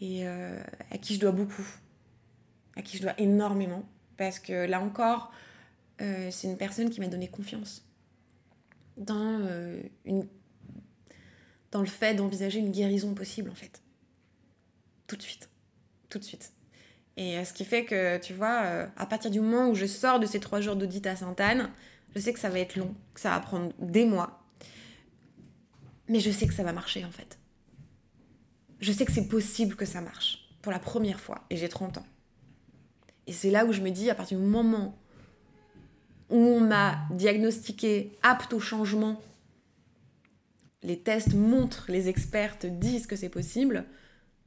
euh, 0.00 0.62
à 0.90 0.96
qui 0.96 1.14
je 1.14 1.20
dois 1.20 1.32
beaucoup, 1.32 1.66
à 2.76 2.82
qui 2.82 2.96
je 2.96 3.02
dois 3.02 3.12
énormément, 3.20 3.86
parce 4.16 4.38
que 4.38 4.66
là 4.66 4.80
encore, 4.80 5.32
c'est 5.98 6.48
une 6.48 6.56
personne 6.56 6.90
qui 6.90 6.98
m'a 6.98 7.06
donné 7.06 7.28
confiance 7.28 7.86
dans 8.96 9.38
le 11.74 11.86
fait 11.86 12.14
d'envisager 12.14 12.58
une 12.58 12.72
guérison 12.72 13.14
possible 13.14 13.50
en 13.50 13.54
fait. 13.54 13.82
Tout 15.06 15.14
de 15.16 15.22
suite. 15.22 15.48
Tout 16.08 16.18
de 16.18 16.24
suite. 16.24 16.52
Et 17.16 17.38
euh, 17.38 17.44
ce 17.44 17.52
qui 17.52 17.64
fait 17.64 17.84
que, 17.84 18.18
tu 18.18 18.32
vois, 18.32 18.62
euh, 18.64 18.86
à 18.96 19.06
partir 19.06 19.30
du 19.30 19.40
moment 19.40 19.68
où 19.68 19.74
je 19.74 19.86
sors 19.86 20.18
de 20.18 20.26
ces 20.26 20.40
trois 20.40 20.60
jours 20.60 20.76
d'audit 20.76 21.06
à 21.06 21.16
Sainte-Anne, 21.16 21.70
je 22.14 22.20
sais 22.20 22.32
que 22.32 22.38
ça 22.38 22.48
va 22.48 22.58
être 22.58 22.76
long, 22.76 22.94
que 23.14 23.20
ça 23.20 23.30
va 23.30 23.40
prendre 23.40 23.72
des 23.78 24.04
mois. 24.04 24.42
Mais 26.08 26.20
je 26.20 26.30
sais 26.30 26.46
que 26.46 26.54
ça 26.54 26.62
va 26.62 26.72
marcher 26.72 27.04
en 27.04 27.10
fait. 27.10 27.38
Je 28.80 28.92
sais 28.92 29.04
que 29.04 29.12
c'est 29.12 29.28
possible 29.28 29.76
que 29.76 29.84
ça 29.84 30.00
marche 30.00 30.48
pour 30.60 30.72
la 30.72 30.78
première 30.78 31.20
fois. 31.20 31.44
Et 31.50 31.56
j'ai 31.56 31.68
30 31.68 31.98
ans. 31.98 32.06
Et 33.26 33.32
c'est 33.32 33.50
là 33.50 33.64
où 33.64 33.72
je 33.72 33.80
me 33.80 33.90
dis, 33.90 34.10
à 34.10 34.14
partir 34.14 34.38
du 34.38 34.44
moment 34.44 34.98
où 36.30 36.36
on 36.36 36.60
m'a 36.60 36.98
diagnostiqué 37.10 38.18
apte 38.22 38.52
au 38.52 38.60
changement, 38.60 39.20
les 40.82 40.98
tests 40.98 41.34
montrent, 41.34 41.84
les 41.88 42.08
experts 42.08 42.56
disent 42.64 43.06
que 43.06 43.16
c'est 43.16 43.28
possible, 43.28 43.84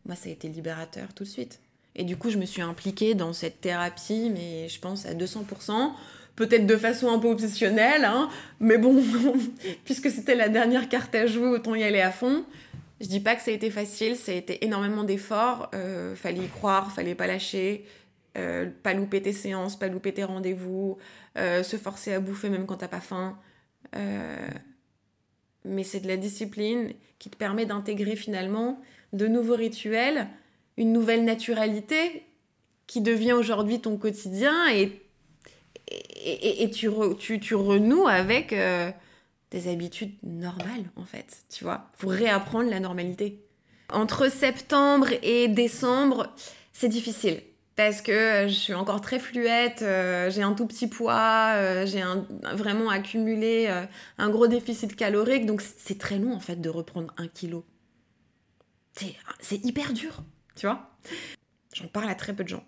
moi 0.05 0.15
ça 0.15 0.29
a 0.29 0.31
été 0.31 0.49
libérateur 0.49 1.13
tout 1.13 1.23
de 1.23 1.29
suite. 1.29 1.61
Et 1.95 2.03
du 2.03 2.17
coup, 2.17 2.29
je 2.29 2.37
me 2.37 2.45
suis 2.45 2.61
impliquée 2.61 3.13
dans 3.15 3.33
cette 3.33 3.61
thérapie, 3.61 4.31
mais 4.33 4.67
je 4.67 4.79
pense 4.79 5.05
à 5.05 5.13
200%. 5.13 5.91
Peut-être 6.35 6.67
de 6.67 6.75
façon 6.75 7.09
un 7.09 7.19
peu 7.19 7.29
obsessionnelle, 7.29 8.03
hein, 8.03 8.29
mais 8.59 8.77
bon, 8.77 9.01
puisque 9.85 10.11
c'était 10.11 10.35
la 10.35 10.49
dernière 10.49 10.89
carte 10.89 11.15
à 11.15 11.27
jouer, 11.27 11.47
autant 11.47 11.75
y 11.75 11.83
aller 11.83 12.01
à 12.01 12.11
fond. 12.11 12.43
Je 12.99 13.07
dis 13.07 13.21
pas 13.21 13.35
que 13.35 13.41
ça 13.41 13.51
a 13.51 13.53
été 13.53 13.69
facile, 13.69 14.15
ça 14.17 14.31
a 14.31 14.35
été 14.35 14.63
énormément 14.65 15.03
d'efforts. 15.03 15.69
Euh, 15.73 16.15
fallait 16.15 16.43
y 16.43 16.47
croire, 16.47 16.91
fallait 16.91 17.15
pas 17.15 17.27
lâcher, 17.27 17.85
euh, 18.37 18.69
pas 18.83 18.93
louper 18.93 19.21
tes 19.21 19.31
séances, 19.31 19.77
pas 19.77 19.87
louper 19.87 20.13
tes 20.13 20.25
rendez-vous, 20.25 20.97
euh, 21.37 21.63
se 21.63 21.77
forcer 21.77 22.13
à 22.13 22.19
bouffer 22.19 22.49
même 22.49 22.65
quand 22.65 22.77
t'as 22.77 22.89
pas 22.89 22.99
faim. 22.99 23.39
Euh, 23.95 24.47
mais 25.63 25.83
c'est 25.83 26.01
de 26.01 26.07
la 26.07 26.17
discipline 26.17 26.91
qui 27.17 27.29
te 27.29 27.37
permet 27.37 27.65
d'intégrer 27.65 28.17
finalement 28.17 28.81
de 29.13 29.27
nouveaux 29.27 29.55
rituels 29.55 30.27
une 30.77 30.91
nouvelle 30.91 31.23
naturalité 31.23 32.25
qui 32.87 33.01
devient 33.01 33.33
aujourd'hui 33.33 33.81
ton 33.81 33.97
quotidien 33.97 34.69
et, 34.71 35.01
et, 35.87 36.69
tu, 36.71 36.89
tu, 37.39 37.55
renoues 37.55 38.07
avec 38.07 38.53
euh, 38.53 38.91
des 39.51 39.71
habitudes 39.71 40.13
normales 40.23 40.85
en 40.95 41.05
fait, 41.05 41.37
tu 41.49 41.63
vois, 41.63 41.87
pour 41.97 42.11
réapprendre 42.11 42.69
la 42.69 42.79
normalité. 42.79 43.41
Entre 43.91 44.31
septembre 44.31 45.07
et 45.21 45.47
décembre, 45.47 46.33
c'est 46.73 46.89
difficile 46.89 47.41
parce 47.75 48.01
que 48.01 48.45
je 48.47 48.53
suis 48.53 48.73
encore 48.73 49.01
très 49.01 49.19
fluette, 49.19 49.81
euh, 49.81 50.29
j'ai 50.29 50.41
un 50.41 50.53
tout 50.53 50.65
petit 50.65 50.87
poids, 50.87 51.51
euh, 51.55 51.85
j'ai 51.85 52.01
vraiment 52.53 52.89
accumulé 52.89 53.67
un 54.17 54.29
gros 54.29 54.47
déficit 54.47 54.95
calorique, 54.95 55.45
donc 55.45 55.61
c'est 55.61 55.97
très 55.99 56.17
long 56.17 56.33
en 56.33 56.39
fait 56.39 56.55
de 56.55 56.69
reprendre 56.69 57.13
un 57.17 57.27
kilo. 57.27 57.65
C'est 59.41 59.63
hyper 59.65 59.91
dur 59.91 60.23
tu 60.55 60.65
vois 60.65 60.89
J'en 61.73 61.87
parle 61.87 62.09
à 62.09 62.15
très 62.15 62.33
peu 62.33 62.43
de 62.43 62.49
gens. 62.49 62.65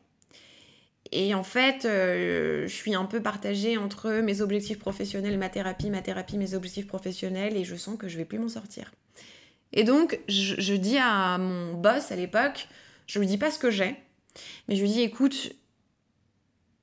Et 1.14 1.34
en 1.34 1.44
fait, 1.44 1.84
je 1.84 2.68
suis 2.68 2.94
un 2.94 3.06
peu 3.06 3.22
partagée 3.22 3.78
entre 3.78 4.12
mes 4.22 4.42
objectifs 4.42 4.78
professionnels, 4.78 5.38
ma 5.38 5.48
thérapie, 5.48 5.90
ma 5.90 6.02
thérapie, 6.02 6.38
mes 6.38 6.54
objectifs 6.54 6.88
professionnels, 6.88 7.56
et 7.56 7.64
je 7.64 7.76
sens 7.78 7.98
que 7.98 8.10
je 8.10 8.18
vais 8.18 8.26
plus 8.26 8.40
m'en 8.40 8.50
sortir. 8.50 8.92
Et 9.72 9.86
donc, 9.86 10.20
je, 10.28 10.74
dis 10.74 10.98
à 10.98 11.38
mon 11.38 11.76
boss 11.76 12.12
à 12.12 12.18
l'époque, 12.18 12.68
je 13.06 13.20
lui 13.20 13.28
dis 13.28 13.38
pas 13.38 13.52
ce 13.52 13.60
que 13.60 13.72
j'ai, 13.72 13.96
mais 14.68 14.76
je 14.76 14.82
lui 14.82 14.90
dis, 14.90 15.02
écoute, 15.02 15.54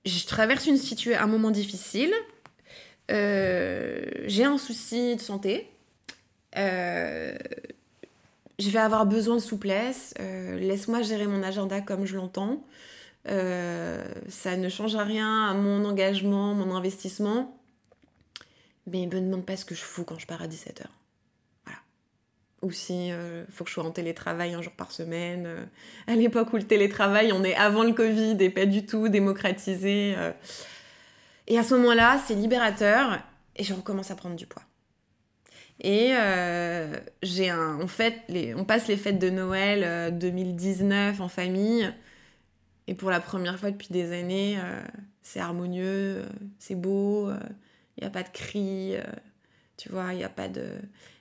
je 0.06 0.26
traverse 0.26 0.66
une 0.66 0.78
situation, 0.78 1.20
un 1.20 1.26
moment 1.26 1.50
difficile, 1.50 2.14
j'ai 3.10 4.44
un 4.44 4.56
souci 4.56 5.16
de 5.16 5.20
santé, 5.20 5.68
euh, 6.56 7.36
je 8.58 8.70
vais 8.70 8.78
avoir 8.78 9.06
besoin 9.06 9.36
de 9.36 9.40
souplesse. 9.40 10.14
Euh, 10.20 10.58
laisse-moi 10.58 11.02
gérer 11.02 11.26
mon 11.26 11.42
agenda 11.42 11.80
comme 11.80 12.06
je 12.06 12.16
l'entends. 12.16 12.64
Euh, 13.28 14.04
ça 14.28 14.56
ne 14.56 14.68
change 14.68 14.96
rien 14.96 15.48
à 15.48 15.54
mon 15.54 15.84
engagement, 15.84 16.54
mon 16.54 16.74
investissement. 16.74 17.58
Mais 18.86 19.06
me 19.06 19.20
demande 19.20 19.46
pas 19.46 19.56
ce 19.56 19.64
que 19.64 19.74
je 19.74 19.80
fous 19.80 20.04
quand 20.04 20.18
je 20.18 20.26
pars 20.26 20.42
à 20.42 20.46
17h. 20.46 20.84
Voilà. 21.64 21.78
Ou 22.62 22.70
si 22.70 23.08
il 23.08 23.46
faut 23.50 23.64
que 23.64 23.70
je 23.70 23.74
sois 23.74 23.84
en 23.84 23.90
télétravail 23.90 24.54
un 24.54 24.60
jour 24.60 24.74
par 24.74 24.92
semaine. 24.92 25.48
à 26.06 26.14
l'époque 26.14 26.52
où 26.52 26.56
le 26.56 26.64
télétravail, 26.64 27.32
on 27.32 27.42
est 27.44 27.54
avant 27.54 27.82
le 27.82 27.92
Covid 27.92 28.36
et 28.40 28.50
pas 28.50 28.66
du 28.66 28.84
tout 28.84 29.08
démocratisé. 29.08 30.14
Et 31.46 31.58
à 31.58 31.62
ce 31.62 31.74
moment-là, 31.74 32.20
c'est 32.26 32.34
libérateur 32.34 33.20
et 33.56 33.64
je 33.64 33.72
recommence 33.72 34.10
à 34.10 34.16
prendre 34.16 34.36
du 34.36 34.46
poids. 34.46 34.62
Et 35.80 36.12
euh, 36.14 36.96
j'ai 37.22 37.50
un, 37.50 37.78
on, 37.80 37.88
fait 37.88 38.22
les, 38.28 38.54
on 38.54 38.64
passe 38.64 38.88
les 38.88 38.96
fêtes 38.96 39.18
de 39.18 39.30
Noël 39.30 40.16
2019 40.16 41.20
euh, 41.20 41.22
en 41.22 41.28
famille. 41.28 41.92
Et 42.86 42.94
pour 42.94 43.10
la 43.10 43.20
première 43.20 43.58
fois 43.58 43.70
depuis 43.70 43.88
des 43.90 44.12
années, 44.12 44.58
euh, 44.58 44.80
c'est 45.22 45.40
harmonieux, 45.40 46.24
c'est 46.58 46.74
beau, 46.74 47.30
il 47.96 48.02
n'y 48.02 48.06
a 48.06 48.10
pas 48.10 48.22
de 48.22 48.28
cris, 48.28 48.94
tu 49.78 49.88
vois, 49.88 50.12
il 50.12 50.18
n'y 50.18 50.24
a 50.24 50.28
pas 50.28 50.48
de, 50.48 50.68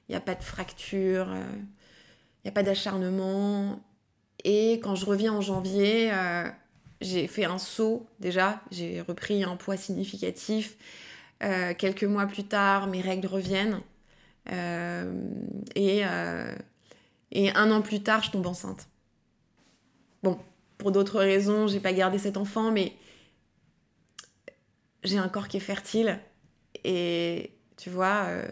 y 0.09 0.15
a 0.15 0.19
pas 0.19 0.35
de 0.35 0.43
fracture, 0.43 1.27
il 1.33 2.45
n'y 2.45 2.49
a 2.49 2.51
pas 2.51 2.63
d'acharnement. 2.63 3.81
Et 4.43 4.73
quand 4.83 4.95
je 4.95 5.05
reviens 5.05 5.31
en 5.31 5.39
janvier, 5.39 6.11
j'ai 6.99 7.27
fait 7.27 7.45
un 7.45 7.59
saut 7.59 8.07
déjà, 8.19 8.61
j'ai 8.71 8.99
repris 8.99 9.45
un 9.45 9.55
poids 9.55 9.77
significatif. 9.77 10.75
quelques 11.39 12.03
mois 12.03 12.25
plus 12.25 12.43
tard, 12.43 12.87
mes 12.87 12.99
règles 12.99 13.27
reviennent. 13.27 13.81
Euh, 14.51 15.13
et, 15.75 16.01
euh, 16.05 16.53
et 17.31 17.51
un 17.51 17.71
an 17.71 17.81
plus 17.81 18.01
tard, 18.01 18.23
je 18.23 18.31
tombe 18.31 18.45
enceinte. 18.45 18.87
Bon, 20.21 20.37
pour 20.77 20.91
d'autres 20.91 21.19
raisons, 21.19 21.67
j'ai 21.67 21.79
pas 21.79 21.93
gardé 21.93 22.17
cet 22.17 22.37
enfant, 22.37 22.71
mais 22.71 22.93
j'ai 25.03 25.17
un 25.17 25.29
corps 25.29 25.47
qui 25.47 25.57
est 25.57 25.61
fertile. 25.61 26.19
Et 26.83 27.51
tu 27.77 27.89
vois, 27.89 28.25
euh, 28.27 28.47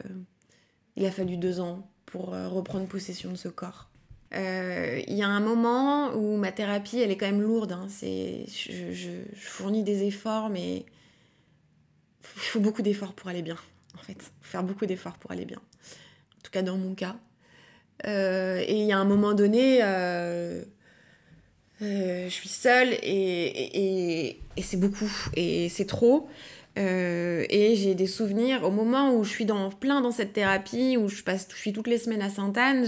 il 0.95 1.05
a 1.05 1.11
fallu 1.11 1.37
deux 1.37 1.59
ans 1.59 1.89
pour 2.05 2.27
reprendre 2.29 2.87
possession 2.87 3.31
de 3.31 3.37
ce 3.37 3.47
corps. 3.47 3.89
Il 4.33 5.13
y 5.13 5.23
a 5.23 5.27
un 5.27 5.39
moment 5.41 6.13
où 6.13 6.37
ma 6.37 6.53
thérapie, 6.53 6.99
elle 6.99 7.11
est 7.11 7.17
quand 7.17 7.25
même 7.25 7.41
lourde. 7.41 7.73
Hein. 7.73 7.87
je, 7.99 8.45
je, 8.47 8.91
je, 8.93 9.09
fournis 9.35 9.83
des 9.83 10.03
efforts, 10.03 10.49
mais 10.49 10.85
il 12.23 12.41
faut 12.41 12.59
beaucoup 12.61 12.81
d'efforts 12.81 13.13
pour 13.13 13.29
aller 13.29 13.41
bien 13.41 13.57
en 13.97 14.03
fait. 14.03 14.31
Faire 14.41 14.63
beaucoup 14.63 14.85
d'efforts 14.85 15.17
pour 15.17 15.31
aller 15.31 15.45
bien. 15.45 15.59
En 15.59 16.41
tout 16.43 16.51
cas, 16.51 16.61
dans 16.61 16.77
mon 16.77 16.93
cas. 16.93 17.15
Euh, 18.07 18.63
et 18.67 18.81
il 18.81 18.85
y 18.85 18.91
a 18.91 18.97
un 18.97 19.05
moment 19.05 19.33
donné, 19.33 19.79
euh, 19.81 20.63
euh, 21.81 22.25
je 22.25 22.33
suis 22.33 22.49
seule 22.49 22.93
et, 23.03 24.39
c'est 24.61 24.79
beaucoup. 24.79 25.11
Et 25.35 25.69
c'est 25.69 25.85
trop. 25.85 26.27
et 26.75 27.73
j'ai 27.75 27.95
des 27.95 28.07
souvenirs 28.07 28.63
au 28.63 28.71
moment 28.71 29.13
où 29.13 29.23
je 29.23 29.29
suis 29.29 29.45
dans, 29.45 29.69
plein 29.69 30.01
dans 30.01 30.11
cette 30.11 30.33
thérapie, 30.33 30.97
où 30.97 31.09
je, 31.09 31.23
passe, 31.23 31.47
je 31.51 31.57
suis 31.57 31.73
toutes 31.73 31.87
les 31.87 31.97
semaines 31.97 32.21
à 32.21 32.29
Sainte-Anne, 32.29 32.85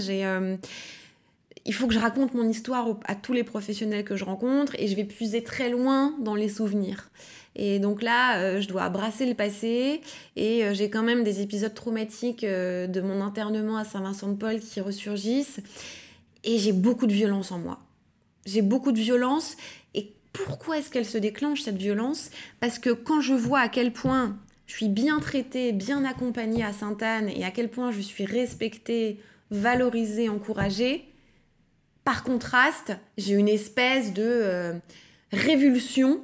il 1.66 1.72
faut 1.72 1.86
que 1.86 1.94
je 1.94 1.98
raconte 1.98 2.34
mon 2.34 2.46
histoire 2.46 2.98
à 3.06 3.14
tous 3.14 3.32
les 3.32 3.44
professionnels 3.44 4.04
que 4.04 4.16
je 4.16 4.24
rencontre 4.24 4.74
et 4.78 4.86
je 4.86 4.96
vais 4.96 5.04
puiser 5.04 5.42
très 5.42 5.70
loin 5.70 6.14
dans 6.20 6.34
les 6.34 6.50
souvenirs. 6.50 7.10
Et 7.56 7.78
donc 7.78 8.02
là, 8.02 8.38
euh, 8.38 8.60
je 8.60 8.68
dois 8.68 8.88
brasser 8.88 9.26
le 9.26 9.34
passé 9.34 10.00
et 10.36 10.64
euh, 10.64 10.74
j'ai 10.74 10.90
quand 10.90 11.02
même 11.02 11.22
des 11.22 11.40
épisodes 11.40 11.74
traumatiques 11.74 12.42
euh, 12.42 12.86
de 12.86 13.00
mon 13.00 13.20
internement 13.20 13.76
à 13.76 13.84
Saint-Vincent-de-Paul 13.84 14.60
qui 14.60 14.80
ressurgissent. 14.80 15.60
Et 16.42 16.58
j'ai 16.58 16.72
beaucoup 16.72 17.06
de 17.06 17.12
violence 17.12 17.52
en 17.52 17.58
moi. 17.58 17.78
J'ai 18.44 18.62
beaucoup 18.62 18.92
de 18.92 18.98
violence. 18.98 19.56
Et 19.94 20.12
pourquoi 20.32 20.78
est-ce 20.78 20.90
qu'elle 20.90 21.06
se 21.06 21.16
déclenche 21.18 21.62
cette 21.62 21.76
violence? 21.76 22.30
Parce 22.60 22.78
que 22.78 22.90
quand 22.90 23.20
je 23.20 23.34
vois 23.34 23.60
à 23.60 23.68
quel 23.68 23.92
point 23.92 24.36
je 24.66 24.74
suis 24.74 24.88
bien 24.88 25.20
traitée, 25.20 25.72
bien 25.72 26.04
accompagnée 26.04 26.64
à 26.64 26.72
Sainte-Anne 26.72 27.28
et 27.28 27.44
à 27.44 27.50
quel 27.50 27.70
point 27.70 27.92
je 27.92 28.00
suis 28.00 28.24
respectée, 28.24 29.20
valorisée, 29.50 30.28
encouragée, 30.28 31.08
par 32.04 32.24
contraste, 32.24 32.92
j'ai 33.16 33.34
une 33.34 33.48
espèce 33.48 34.12
de 34.12 34.74
révulsion 35.32 36.20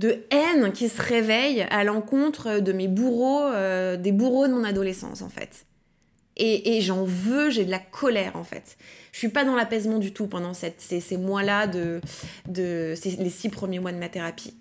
de 0.00 0.24
haine 0.30 0.72
qui 0.72 0.88
se 0.88 1.00
réveille 1.00 1.66
à 1.70 1.84
l'encontre 1.84 2.60
de 2.60 2.72
mes 2.72 2.88
bourreaux, 2.88 3.42
euh, 3.42 3.98
des 3.98 4.12
bourreaux 4.12 4.48
de 4.48 4.52
mon 4.54 4.64
adolescence 4.64 5.20
en 5.20 5.28
fait. 5.28 5.66
Et, 6.42 6.80
j'en 6.80 7.04
veux, 7.04 7.50
j'ai 7.50 7.66
de 7.66 7.70
la 7.70 7.78
colère 7.78 8.34
en 8.34 8.44
fait. 8.44 8.78
Je 9.12 9.18
suis 9.18 9.28
pas 9.28 9.44
dans 9.44 9.54
l'apaisement 9.54 9.98
du 9.98 10.14
tout 10.14 10.26
pendant 10.26 10.54
cette, 10.54 10.80
ces, 10.80 11.16
mois-là, 11.18 11.66
de, 11.66 12.00
de 12.48 12.94
les 13.04 13.28
six 13.28 13.50
premiers 13.50 13.78
mois 13.78 13.92
de 13.92 13.98
ma 13.98 14.08
thérapie. 14.08 14.54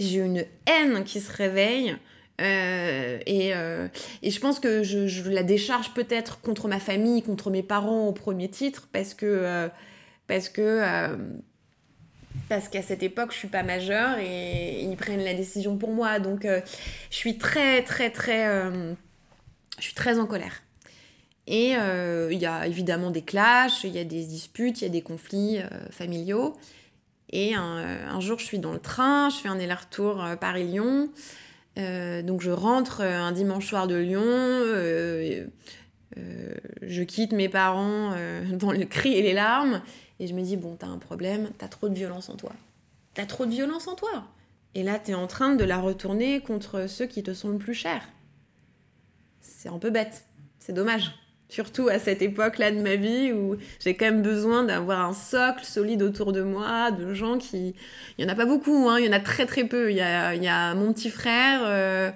J'ai 0.00 0.18
une 0.18 0.44
haine 0.66 1.04
qui 1.04 1.20
se 1.20 1.30
réveille. 1.32 1.94
Euh, 2.40 3.18
et, 3.26 3.54
euh, 3.54 3.86
et, 4.22 4.32
je 4.32 4.40
pense 4.40 4.58
que 4.58 4.82
je, 4.82 5.30
la 5.30 5.44
décharge 5.44 5.94
peut-être 5.94 6.40
contre 6.40 6.66
ma 6.66 6.80
famille, 6.80 7.22
contre 7.22 7.50
mes 7.50 7.62
parents 7.62 8.08
au 8.08 8.12
premier 8.12 8.48
titre, 8.48 8.88
parce 8.92 9.14
que, 9.14 9.70
parce 10.26 10.48
que 10.48 10.82
parce 12.50 12.68
qu'à 12.68 12.82
cette 12.82 13.04
époque, 13.04 13.30
je 13.30 13.38
suis 13.38 13.48
pas 13.48 13.62
majeure 13.62 14.18
et 14.18 14.82
ils 14.82 14.96
prennent 14.96 15.22
la 15.22 15.34
décision 15.34 15.78
pour 15.78 15.92
moi. 15.92 16.18
Donc, 16.18 16.44
euh, 16.44 16.60
je 17.08 17.16
suis 17.16 17.38
très, 17.38 17.82
très, 17.84 18.10
très, 18.10 18.48
euh, 18.48 18.92
je 19.78 19.84
suis 19.84 19.94
très 19.94 20.18
en 20.18 20.26
colère. 20.26 20.60
Et 21.46 21.76
euh, 21.76 22.28
il 22.32 22.40
y 22.40 22.46
a 22.46 22.66
évidemment 22.66 23.12
des 23.12 23.22
clashs, 23.22 23.84
il 23.84 23.94
y 23.94 24.00
a 24.00 24.04
des 24.04 24.24
disputes, 24.24 24.80
il 24.80 24.84
y 24.84 24.86
a 24.88 24.90
des 24.90 25.00
conflits 25.00 25.60
familiaux. 25.92 26.56
Et 27.32 27.54
un, 27.54 28.18
jour, 28.18 28.40
je 28.40 28.44
suis 28.44 28.58
dans 28.58 28.72
le 28.72 28.80
train, 28.80 29.30
je 29.30 29.36
fais 29.36 29.48
un 29.48 29.60
aller-retour 29.60 30.24
Paris-Lyon. 30.40 31.08
donc, 31.76 32.40
je 32.40 32.50
rentre 32.50 33.02
un 33.02 33.30
dimanche 33.30 33.68
soir 33.68 33.86
de 33.86 33.94
Lyon. 33.94 34.22
je 36.16 37.02
quitte 37.04 37.32
mes 37.32 37.48
parents 37.48 38.12
dans 38.52 38.72
le 38.72 38.84
cri 38.86 39.14
et 39.14 39.22
les 39.22 39.34
larmes. 39.34 39.82
Et 40.20 40.26
je 40.26 40.34
me 40.34 40.42
dis, 40.42 40.56
bon, 40.56 40.76
t'as 40.78 40.86
un 40.86 40.98
problème, 40.98 41.50
t'as 41.58 41.66
trop 41.66 41.88
de 41.88 41.94
violence 41.94 42.28
en 42.28 42.36
toi. 42.36 42.52
T'as 43.14 43.24
trop 43.24 43.46
de 43.46 43.50
violence 43.50 43.88
en 43.88 43.94
toi. 43.94 44.24
Et 44.74 44.82
là, 44.82 44.98
t'es 44.98 45.14
en 45.14 45.26
train 45.26 45.56
de 45.56 45.64
la 45.64 45.78
retourner 45.78 46.40
contre 46.40 46.88
ceux 46.88 47.06
qui 47.06 47.22
te 47.22 47.32
sont 47.32 47.48
le 47.48 47.58
plus 47.58 47.74
chers. 47.74 48.06
C'est 49.40 49.70
un 49.70 49.78
peu 49.78 49.90
bête. 49.90 50.26
C'est 50.58 50.74
dommage. 50.74 51.10
Surtout 51.48 51.88
à 51.88 51.98
cette 51.98 52.22
époque-là 52.22 52.70
de 52.70 52.80
ma 52.80 52.94
vie 52.94 53.32
où 53.32 53.56
j'ai 53.80 53.96
quand 53.96 54.04
même 54.04 54.22
besoin 54.22 54.62
d'avoir 54.62 55.04
un 55.04 55.14
socle 55.14 55.64
solide 55.64 56.02
autour 56.02 56.32
de 56.32 56.42
moi, 56.42 56.92
de 56.92 57.12
gens 57.14 57.38
qui... 57.38 57.74
Il 58.18 58.24
y 58.24 58.28
en 58.28 58.30
a 58.30 58.36
pas 58.36 58.46
beaucoup, 58.46 58.88
hein. 58.88 59.00
il 59.00 59.06
y 59.06 59.08
en 59.08 59.12
a 59.12 59.20
très 59.20 59.46
très 59.46 59.64
peu. 59.64 59.90
Il 59.90 59.96
y 59.96 60.02
a, 60.02 60.34
il 60.34 60.44
y 60.44 60.48
a 60.48 60.74
mon 60.74 60.92
petit 60.92 61.10
frère 61.10 61.62
euh, 61.64 62.10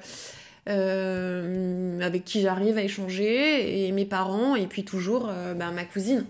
euh, 0.69 2.01
avec 2.01 2.25
qui 2.25 2.43
j'arrive 2.43 2.77
à 2.77 2.83
échanger, 2.83 3.87
et 3.87 3.93
mes 3.93 4.05
parents, 4.05 4.55
et 4.55 4.67
puis 4.67 4.85
toujours 4.85 5.29
euh, 5.31 5.55
bah, 5.55 5.71
ma 5.73 5.85
cousine 5.85 6.27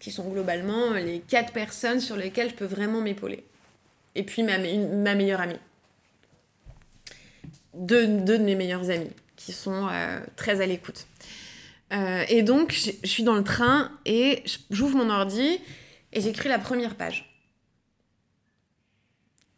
qui 0.00 0.10
sont 0.10 0.28
globalement 0.28 0.92
les 0.92 1.20
quatre 1.20 1.52
personnes 1.52 2.00
sur 2.00 2.16
lesquelles 2.16 2.50
je 2.50 2.54
peux 2.54 2.66
vraiment 2.66 3.00
m'épauler. 3.00 3.44
Et 4.14 4.22
puis 4.22 4.42
ma, 4.42 4.58
meilleure 4.58 5.40
amie. 5.40 5.58
Deux, 7.74 8.06
deux, 8.06 8.38
de 8.38 8.44
mes 8.44 8.54
meilleures 8.54 8.90
amies 8.90 9.10
qui 9.36 9.52
sont 9.52 9.88
euh, 9.90 10.20
très 10.36 10.60
à 10.60 10.66
l'écoute. 10.66 11.06
Euh, 11.92 12.24
et 12.28 12.42
donc, 12.42 12.72
je 12.72 13.06
suis 13.06 13.22
dans 13.22 13.34
le 13.34 13.44
train 13.44 13.92
et 14.06 14.42
j'ouvre 14.70 14.96
mon 14.96 15.10
ordi 15.10 15.60
et 16.12 16.20
j'écris 16.20 16.48
la 16.48 16.58
première 16.58 16.94
page. 16.94 17.30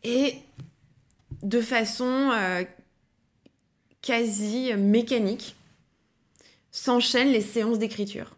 Et 0.02 0.34
de 1.42 1.60
façon 1.60 2.30
euh, 2.32 2.64
quasi 4.02 4.72
mécanique, 4.74 5.54
s'enchaînent 6.70 7.32
les 7.32 7.40
séances 7.40 7.78
d'écriture. 7.78 8.37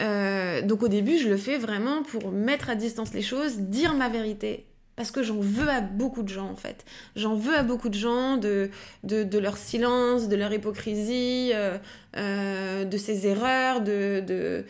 Euh, 0.00 0.62
donc 0.62 0.82
au 0.82 0.88
début, 0.88 1.18
je 1.18 1.28
le 1.28 1.36
fais 1.36 1.58
vraiment 1.58 2.02
pour 2.02 2.30
mettre 2.32 2.70
à 2.70 2.74
distance 2.74 3.12
les 3.12 3.22
choses, 3.22 3.58
dire 3.58 3.94
ma 3.94 4.08
vérité. 4.08 4.66
Parce 4.96 5.10
que 5.10 5.22
j'en 5.22 5.40
veux 5.40 5.68
à 5.68 5.80
beaucoup 5.80 6.22
de 6.22 6.28
gens 6.28 6.50
en 6.50 6.56
fait. 6.56 6.84
J'en 7.16 7.34
veux 7.34 7.54
à 7.54 7.62
beaucoup 7.62 7.88
de 7.88 7.94
gens 7.94 8.36
de, 8.36 8.70
de, 9.02 9.38
leur 9.38 9.56
silence, 9.56 10.28
de 10.28 10.36
leur 10.36 10.52
hypocrisie, 10.52 11.52
euh, 11.54 11.78
euh, 12.16 12.84
de 12.84 12.96
ces 12.98 13.26
erreurs, 13.26 13.80
de, 13.80 14.64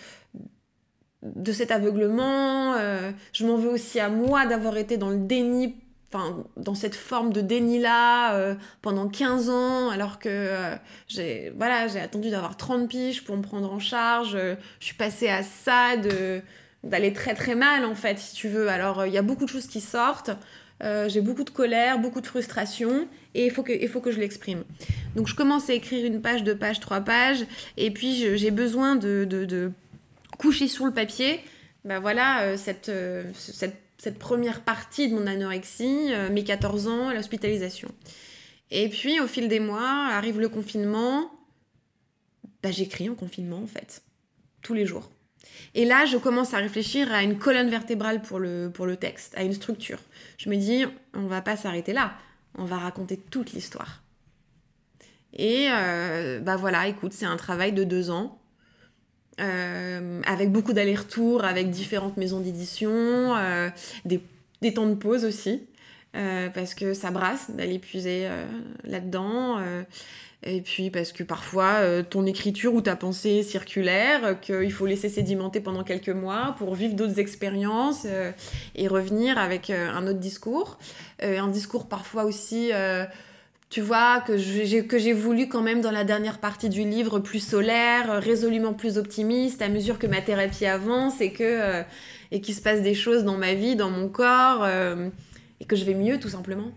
de 1.22 1.52
cet 1.52 1.72
aveuglement. 1.72 2.74
je 3.32 3.46
m'en 3.46 3.56
veux 3.56 3.70
aussi 3.70 3.98
à 3.98 4.08
moi 4.08 4.46
d'avoir 4.46 4.76
été 4.76 4.98
dans 4.98 5.10
le 5.10 5.18
déni 5.18 5.74
enfin 6.12 6.44
dans 6.56 6.74
cette 6.74 6.94
forme 6.94 7.32
de 7.32 7.40
déni 7.40 7.78
là 7.78 8.34
euh, 8.34 8.54
pendant 8.82 9.08
15 9.08 9.48
ans 9.48 9.90
alors 9.90 10.18
que 10.18 10.28
euh, 10.28 10.74
j'ai 11.06 11.52
voilà 11.56 11.82
attendu 12.02 12.30
d'avoir 12.30 12.56
30 12.56 12.88
piges 12.88 13.24
pour 13.24 13.36
me 13.36 13.42
prendre 13.42 13.72
en 13.72 13.78
charge 13.78 14.32
je 14.32 14.84
suis 14.84 14.96
passée 14.96 15.28
à 15.28 15.42
ça 15.42 15.96
d'aller 16.82 17.12
très 17.12 17.34
très 17.34 17.54
mal 17.54 17.84
en 17.84 17.94
fait 17.94 18.18
si 18.18 18.34
tu 18.34 18.48
veux. 18.48 18.68
Alors 18.68 19.06
il 19.06 19.12
y 19.12 19.18
a 19.18 19.22
beaucoup 19.22 19.44
de 19.44 19.50
choses 19.50 19.66
qui 19.66 19.80
sortent 19.80 20.30
euh, 20.82 21.08
j'ai 21.08 21.20
beaucoup 21.20 21.44
de 21.44 21.50
colère 21.50 21.98
beaucoup 21.98 22.20
de 22.20 22.26
frustration 22.26 23.06
et 23.34 23.44
il 23.46 23.50
faut 23.50 23.62
que 23.62 23.72
il 23.72 23.88
faut 23.88 24.00
que 24.00 24.10
je 24.10 24.18
l'exprime. 24.18 24.64
Donc 25.14 25.28
je 25.28 25.34
commence 25.36 25.70
à 25.70 25.74
écrire 25.74 26.04
une 26.04 26.20
page 26.20 26.42
deux 26.42 26.56
pages 26.56 26.80
trois 26.80 27.00
pages 27.00 27.44
et 27.76 27.90
puis 27.92 28.36
j'ai 28.36 28.50
besoin 28.50 28.96
de, 28.96 29.24
de, 29.28 29.44
de, 29.44 29.72
coucher 30.38 30.66
sur 30.66 30.86
le 30.86 30.92
papier. 30.92 31.40
Ben 31.84 32.00
voilà 32.00 32.56
cette 32.56 32.90
cette 33.34 33.76
cette 34.00 34.18
première 34.18 34.62
partie 34.62 35.08
de 35.08 35.14
mon 35.14 35.26
anorexie, 35.26 36.08
euh, 36.14 36.30
mes 36.30 36.42
14 36.42 36.88
ans, 36.88 37.12
l'hospitalisation. 37.12 37.90
Et 38.70 38.88
puis, 38.88 39.20
au 39.20 39.26
fil 39.26 39.46
des 39.46 39.60
mois, 39.60 40.08
arrive 40.10 40.40
le 40.40 40.48
confinement. 40.48 41.30
Bah, 42.62 42.70
j'écris 42.70 43.10
en 43.10 43.14
confinement, 43.14 43.58
en 43.58 43.66
fait, 43.66 44.02
tous 44.62 44.72
les 44.72 44.86
jours. 44.86 45.10
Et 45.74 45.84
là, 45.84 46.06
je 46.06 46.16
commence 46.16 46.54
à 46.54 46.58
réfléchir 46.58 47.12
à 47.12 47.22
une 47.22 47.38
colonne 47.38 47.68
vertébrale 47.68 48.22
pour 48.22 48.38
le, 48.38 48.70
pour 48.72 48.86
le 48.86 48.96
texte, 48.96 49.36
à 49.36 49.42
une 49.42 49.52
structure. 49.52 49.98
Je 50.38 50.48
me 50.48 50.56
dis, 50.56 50.86
on 51.12 51.26
va 51.26 51.42
pas 51.42 51.56
s'arrêter 51.56 51.92
là, 51.92 52.14
on 52.56 52.64
va 52.64 52.78
raconter 52.78 53.18
toute 53.18 53.52
l'histoire. 53.52 54.02
Et 55.34 55.68
euh, 55.70 56.40
bah 56.40 56.56
voilà, 56.56 56.88
écoute, 56.88 57.12
c'est 57.12 57.26
un 57.26 57.36
travail 57.36 57.72
de 57.72 57.84
deux 57.84 58.10
ans 58.10 58.39
euh, 59.40 60.20
avec 60.26 60.52
beaucoup 60.52 60.72
d'allers-retours 60.72 61.44
avec 61.44 61.70
différentes 61.70 62.16
maisons 62.16 62.40
d'édition, 62.40 62.90
euh, 63.36 63.70
des, 64.04 64.20
temps 64.74 64.86
de 64.86 64.94
pause 64.94 65.24
aussi, 65.24 65.62
euh, 66.14 66.48
parce 66.50 66.74
que 66.74 66.92
ça 66.92 67.10
brasse 67.10 67.50
d'aller 67.50 67.78
puiser 67.78 68.28
là-dedans. 68.84 69.58
et 70.42 70.60
puis 70.60 70.90
parce 70.90 71.12
que 71.12 71.22
parfois 71.22 72.02
ton 72.02 72.26
écriture 72.26 72.74
ou 72.74 72.82
ta 72.82 72.96
pensée 72.96 73.42
circulaire, 73.42 74.40
qu'il 74.40 74.72
faut 74.72 74.86
laisser 74.86 75.08
sédimenter 75.08 75.60
pendant 75.60 75.84
quelques 75.84 76.10
mois 76.10 76.54
pour 76.58 76.74
vivre 76.74 76.94
d'autres 76.94 77.18
expériences 77.18 78.06
et 78.74 78.88
revenir 78.88 79.38
avec 79.38 79.70
un 79.70 80.06
autre 80.06 80.18
discours. 80.18 80.78
un 81.22 81.48
discours 81.48 81.88
parfois 81.88 82.24
aussi 82.24 82.72
tu 83.70 83.82
vois, 83.82 84.20
que 84.20 84.36
j'ai, 84.36 85.12
voulu 85.12 85.48
quand 85.48 85.62
même 85.62 85.80
dans 85.80 85.92
la 85.92 86.02
dernière 86.02 86.38
partie 86.38 86.68
du 86.68 86.82
livre 86.82 87.20
plus 87.20 87.38
solaire, 87.38 88.10
euh, 88.10 88.18
résolument 88.18 88.74
plus 88.74 88.98
optimiste, 88.98 89.62
à 89.62 89.68
mesure 89.68 90.00
que 90.00 90.08
ma 90.08 90.20
thérapie 90.20 90.66
avance 90.66 91.20
et 91.20 91.32
que 91.32 91.44
euh, 91.44 91.82
et 92.32 92.40
qu'il 92.40 92.54
se 92.54 92.60
passe 92.60 92.82
des 92.82 92.94
choses 92.94 93.22
dans 93.22 93.38
ma 93.38 93.54
vie, 93.54 93.76
dans 93.76 93.90
mon 93.90 94.08
corps, 94.08 94.64
euh, 94.64 95.08
et 95.60 95.64
que 95.64 95.76
je 95.76 95.84
vais 95.84 95.94
mieux 95.94 96.18
tout 96.18 96.28
simplement. 96.28 96.72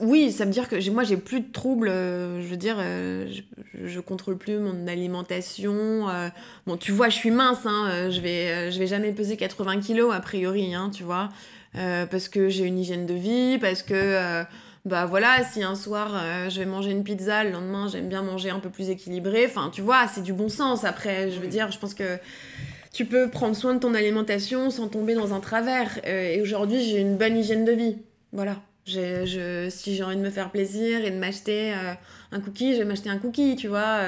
Oui, 0.00 0.32
ça 0.32 0.44
veut 0.44 0.50
dire 0.50 0.68
que 0.68 0.90
moi 0.90 1.04
j'ai 1.04 1.16
plus 1.16 1.40
de 1.40 1.52
troubles, 1.52 1.88
je 1.88 2.46
veux 2.48 2.56
dire, 2.56 2.78
je, 2.80 3.42
je, 3.84 4.00
contrôle 4.00 4.38
plus 4.38 4.58
mon 4.58 4.86
alimentation. 4.88 6.06
bon, 6.66 6.76
tu 6.78 6.90
vois, 6.90 7.10
je 7.10 7.16
suis 7.16 7.30
mince, 7.30 7.66
hein, 7.66 8.08
je 8.10 8.20
vais 8.20 8.72
je 8.72 8.78
vais 8.78 8.86
jamais 8.86 9.12
peser 9.12 9.36
80 9.36 9.80
kilos 9.80 10.12
a 10.14 10.20
priori, 10.20 10.74
hein, 10.74 10.90
tu 10.92 11.02
vois, 11.02 11.28
parce 11.74 12.30
que 12.30 12.48
j'ai 12.48 12.64
une 12.64 12.78
hygiène 12.78 13.04
de 13.04 13.12
vie, 13.12 13.58
parce 13.60 13.82
que 13.82 14.42
bah 14.86 15.04
voilà, 15.04 15.44
si 15.44 15.62
un 15.62 15.74
soir 15.74 16.12
euh, 16.14 16.48
je 16.48 16.58
vais 16.58 16.66
manger 16.66 16.90
une 16.90 17.04
pizza, 17.04 17.44
le 17.44 17.50
lendemain 17.50 17.86
j'aime 17.88 18.08
bien 18.08 18.22
manger 18.22 18.48
un 18.48 18.60
peu 18.60 18.70
plus 18.70 18.88
équilibré, 18.88 19.44
enfin 19.46 19.70
tu 19.70 19.82
vois, 19.82 20.06
c'est 20.08 20.22
du 20.22 20.32
bon 20.32 20.48
sens 20.48 20.84
après, 20.84 21.30
je 21.30 21.38
veux 21.38 21.48
dire, 21.48 21.70
je 21.70 21.78
pense 21.78 21.92
que 21.92 22.18
tu 22.92 23.04
peux 23.04 23.28
prendre 23.28 23.54
soin 23.54 23.74
de 23.74 23.78
ton 23.78 23.94
alimentation 23.94 24.70
sans 24.70 24.88
tomber 24.88 25.14
dans 25.14 25.34
un 25.34 25.40
travers. 25.40 26.00
Euh, 26.06 26.32
et 26.32 26.40
aujourd'hui 26.40 26.82
j'ai 26.82 26.98
une 26.98 27.16
bonne 27.16 27.36
hygiène 27.36 27.66
de 27.66 27.72
vie, 27.72 27.98
voilà. 28.32 28.56
Je, 28.86 29.68
si 29.70 29.94
j'ai 29.94 30.02
envie 30.02 30.16
de 30.16 30.22
me 30.22 30.30
faire 30.30 30.50
plaisir 30.50 31.04
et 31.04 31.10
de 31.10 31.16
m'acheter 31.16 31.72
euh, 31.74 31.92
un 32.32 32.40
cookie, 32.40 32.72
je 32.72 32.78
vais 32.78 32.86
m'acheter 32.86 33.10
un 33.10 33.18
cookie, 33.18 33.54
tu 33.54 33.68
vois. 33.68 34.00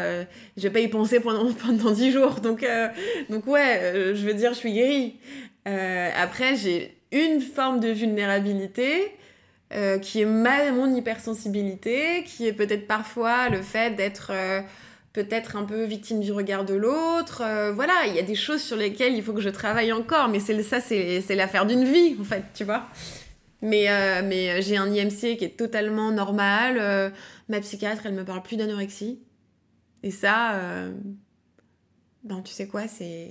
je 0.56 0.62
vais 0.62 0.70
pas 0.70 0.80
y 0.80 0.88
penser 0.88 1.20
pendant, 1.20 1.52
pendant 1.66 1.90
10 1.92 2.10
jours. 2.10 2.40
Donc, 2.40 2.66
donc 3.28 3.46
ouais, 3.46 4.12
je 4.14 4.26
veux 4.26 4.34
dire, 4.34 4.54
je 4.54 4.58
suis 4.58 4.72
guérie. 4.72 5.20
après, 5.66 6.56
j'ai 6.56 6.96
une 7.12 7.40
forme 7.42 7.78
de 7.78 7.88
vulnérabilité 7.88 9.12
euh, 9.74 9.98
qui 9.98 10.20
est 10.20 10.26
ma, 10.26 10.70
mon 10.70 10.94
hypersensibilité, 10.94 12.24
qui 12.24 12.46
est 12.46 12.52
peut-être 12.52 12.86
parfois 12.86 13.48
le 13.48 13.62
fait 13.62 13.96
d'être 13.96 14.30
euh, 14.30 14.60
peut-être 15.14 15.56
un 15.56 15.64
peu 15.64 15.84
victime 15.84 16.20
du 16.20 16.30
regard 16.30 16.64
de 16.66 16.74
l'autre. 16.74 17.42
Euh, 17.42 17.72
voilà, 17.72 18.06
il 18.06 18.14
y 18.14 18.18
a 18.18 18.22
des 18.22 18.34
choses 18.34 18.62
sur 18.62 18.76
lesquelles 18.76 19.14
il 19.14 19.22
faut 19.22 19.32
que 19.32 19.40
je 19.40 19.48
travaille 19.48 19.90
encore, 19.92 20.28
mais 20.28 20.40
c'est 20.40 20.62
ça, 20.62 20.80
c'est 20.80 21.34
l'affaire 21.34 21.64
d'une 21.64 21.84
vie, 21.84 22.16
en 22.20 22.24
fait, 22.24 22.44
tu 22.54 22.64
vois. 22.64 22.86
Mais, 23.62 23.86
mais 24.24 24.60
j'ai 24.60 24.76
un 24.76 24.92
IMC 24.92 25.38
qui 25.38 25.44
est 25.44 25.56
totalement 25.56 26.10
normal. 26.10 27.12
ma 27.48 27.60
psychiatre, 27.60 28.02
elle 28.06 28.14
me 28.14 28.24
parle 28.24 28.42
plus 28.42 28.56
d'anorexie. 28.56 29.20
Et 30.02 30.10
ça, 30.10 30.60
ben, 32.24 32.42
tu 32.42 32.52
sais 32.52 32.66
quoi, 32.66 32.88
c'est. 32.88 33.30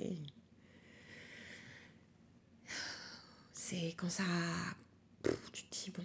C'est 3.53 3.93
quand 3.97 4.09
ça 4.09 4.23
tu 5.53 5.63
te 5.63 5.75
dis, 5.75 5.91
bon, 5.91 6.03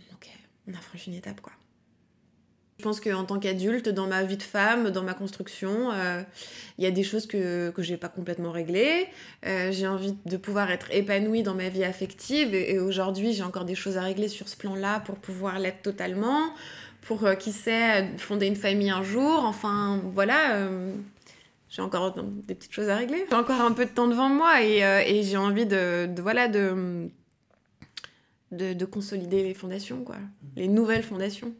on 0.69 0.75
a 0.75 0.81
franchi 0.81 1.11
une 1.11 1.17
étape, 1.17 1.41
quoi. 1.41 1.53
Je 2.79 2.85
pense 2.85 3.01
qu'en 3.01 3.25
tant 3.25 3.39
qu'adulte, 3.39 3.89
dans 3.89 4.07
ma 4.07 4.23
vie 4.23 4.37
de 4.37 4.43
femme, 4.43 4.91
dans 4.91 5.03
ma 5.03 5.15
construction, 5.15 5.93
euh, 5.93 6.23
il 6.77 6.85
y 6.85 6.87
a 6.87 6.91
des 6.91 7.05
choses 7.05 7.27
que, 7.27 7.71
que 7.71 7.83
j'ai 7.83 7.97
pas 7.97 8.11
complètement 8.11 8.51
réglées. 8.51 9.07
Euh, 9.47 9.73
j'ai 9.73 9.87
envie 9.87 10.15
de 10.27 10.37
pouvoir 10.37 10.71
être 10.71 10.89
épanouie 10.91 11.43
dans 11.43 11.55
ma 11.55 11.71
vie 11.71 11.85
affective 11.85 12.55
et, 12.55 12.79
aujourd'hui, 12.79 13.33
j'ai 13.33 13.45
encore 13.45 13.65
des 13.65 13.75
choses 13.75 13.97
à 13.97 14.03
régler 14.03 14.29
sur 14.29 14.47
ce 14.47 14.57
plan-là 14.57 15.01
pour 15.01 15.17
pouvoir 15.17 15.59
l'être 15.59 15.81
totalement, 15.81 16.53
pour, 17.01 17.25
euh, 17.25 17.35
qui 17.35 17.53
sait, 17.53 18.11
fonder 18.19 18.47
une 18.47 18.57
famille 18.57 18.91
un 18.91 19.03
jour. 19.03 19.45
Enfin, 19.45 20.03
voilà, 20.13 20.69
j'ai 21.71 21.81
encore 21.81 22.15
des 22.47 22.55
petites 22.55 22.75
choses 22.75 22.91
à 22.91 22.97
régler. 22.97 23.25
J'ai 23.31 23.37
encore 23.37 23.63
un 23.63 23.73
peu 23.73 23.87
de 23.87 23.91
temps 23.91 24.07
devant 24.07 24.29
moi 24.29 24.63
et, 24.63 25.23
j'ai 25.23 25.39
envie 25.39 25.65
de, 25.65 26.11
voilà, 26.21 26.47
de 26.47 27.09
de, 28.53 28.85
consolider 28.85 29.43
les 29.43 29.55
fondations, 29.55 30.05
quoi. 30.05 30.19
Les 30.55 30.69
nouvelles 30.69 31.03
fondations. 31.03 31.55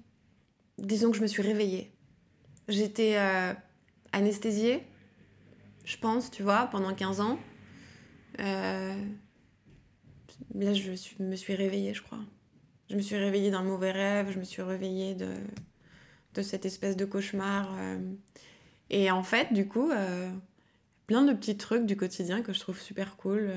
Disons 0.79 1.11
que 1.11 1.17
je 1.17 1.23
me 1.23 1.27
suis 1.27 1.43
réveillée. 1.43 1.93
J'étais 2.69 3.17
euh, 3.17 3.53
anesthésiée, 4.13 4.83
je 5.85 5.97
pense, 5.97 6.31
tu 6.31 6.43
vois, 6.43 6.69
pendant 6.71 6.95
15 6.95 7.21
ans. 7.21 7.39
Euh, 8.41 8.95
là, 10.55 10.75
je 10.75 10.91
me 11.23 11.37
suis 11.37 11.55
réveillée, 11.55 11.95
je 11.95 12.03
crois. 12.03 12.21
Je 12.91 12.97
me 12.97 13.01
suis 13.01 13.17
réveillée 13.17 13.51
d'un 13.51 13.63
mauvais 13.63 13.93
rêve, 13.93 14.31
je 14.33 14.39
me 14.39 14.45
suis 14.45 14.63
réveillée 14.63 15.15
de, 15.15 15.35
de 16.35 16.43
cette 16.43 16.67
espèce 16.67 16.97
de 16.97 17.05
cauchemar. 17.05 17.75
Euh. 17.79 17.99
Et 18.91 19.11
en 19.11 19.23
fait, 19.25 19.53
du 19.53 19.67
coup, 19.67 19.91
plein 21.09 21.25
de 21.25 21.33
petits 21.33 21.57
trucs 21.57 21.87
du 21.87 21.97
quotidien 21.97 22.43
que 22.43 22.53
je 22.53 22.61
trouve 22.61 22.81
super 22.81 23.17
cool 23.17 23.51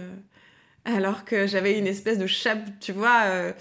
alors 0.86 1.26
que 1.26 1.48
j'avais 1.48 1.78
une 1.78 1.88
espèce 1.88 2.18
de 2.18 2.28
chape, 2.28 2.60
tu 2.80 2.92
vois, 2.92 3.24
euh, 3.26 3.52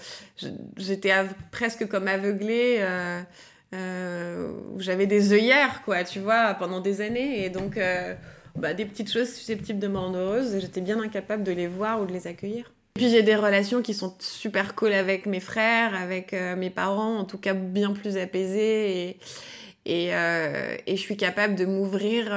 j'étais 0.77 1.11
presque 1.51 1.87
comme 1.87 2.07
aveuglée, 2.07 2.77
euh, 2.79 3.21
euh, 3.73 4.51
j'avais 4.77 5.05
des 5.05 5.33
œillères, 5.33 5.81
quoi, 5.83 6.03
tu 6.03 6.19
vois, 6.19 6.55
pendant 6.55 6.79
des 6.79 7.01
années, 7.01 7.43
et 7.45 7.49
donc 7.49 7.79
bah, 8.55 8.73
des 8.73 8.85
petites 8.85 9.11
choses 9.11 9.31
susceptibles 9.33 9.79
de 9.79 9.87
me 9.87 9.97
rendre 9.97 10.17
heureuse, 10.17 10.59
j'étais 10.59 10.81
bien 10.81 10.99
incapable 10.99 11.43
de 11.43 11.51
les 11.51 11.67
voir 11.67 12.01
ou 12.01 12.05
de 12.05 12.13
les 12.13 12.27
accueillir. 12.27 12.71
Puis 12.95 13.09
j'ai 13.09 13.23
des 13.23 13.35
relations 13.35 13.81
qui 13.81 13.93
sont 13.93 14.15
super 14.19 14.75
cool 14.75 14.91
avec 14.91 15.25
mes 15.25 15.39
frères, 15.39 15.95
avec 15.95 16.33
mes 16.33 16.69
parents, 16.69 17.17
en 17.17 17.25
tout 17.25 17.37
cas 17.37 17.53
bien 17.53 17.91
plus 17.91 18.17
apaisées, 18.17 19.09
et, 19.09 19.19
et, 19.85 20.07
et 20.07 20.95
je 20.95 21.01
suis 21.01 21.15
capable 21.15 21.55
de 21.55 21.65
m'ouvrir 21.65 22.35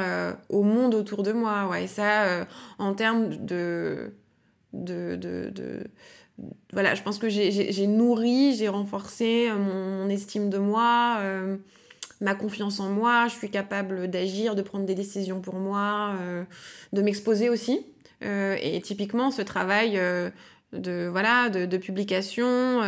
au 0.50 0.62
monde 0.62 0.94
autour 0.94 1.22
de 1.22 1.32
moi, 1.32 1.66
ouais, 1.68 1.84
et 1.84 1.88
ça, 1.88 2.46
en 2.78 2.94
termes 2.94 3.44
de 3.44 4.12
de, 4.72 5.16
de, 5.16 5.84
voilà, 6.72 6.94
je 6.94 7.02
pense 7.02 7.18
que 7.18 7.28
j'ai 7.28 7.86
nourri, 7.86 8.54
j'ai 8.56 8.68
renforcé 8.68 9.48
euh, 9.48 9.56
mon, 9.56 10.08
estime 10.08 10.48
de 10.48 10.58
moi, 10.58 11.18
euh, 11.20 11.56
ma 12.20 12.34
confiance 12.34 12.80
en 12.80 12.88
moi, 12.88 13.28
je 13.28 13.34
suis 13.34 13.50
capable 13.50 14.08
d'agir, 14.08 14.54
de 14.54 14.62
prendre 14.62 14.86
des 14.86 14.94
décisions 14.94 15.40
pour 15.40 15.54
moi, 15.54 16.16
euh, 16.20 16.44
de 16.92 17.02
m'exposer 17.02 17.48
aussi. 17.48 17.86
et 18.22 18.80
typiquement, 18.82 19.30
ce 19.30 19.42
travail 19.42 20.00
de, 20.72 21.08
voilà, 21.08 21.50
de, 21.50 21.76
publication, 21.76 22.80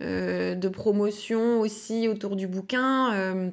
de 0.00 0.68
promotion 0.68 1.60
aussi 1.60 2.06
autour 2.08 2.36
du 2.36 2.46
bouquin, 2.46 3.52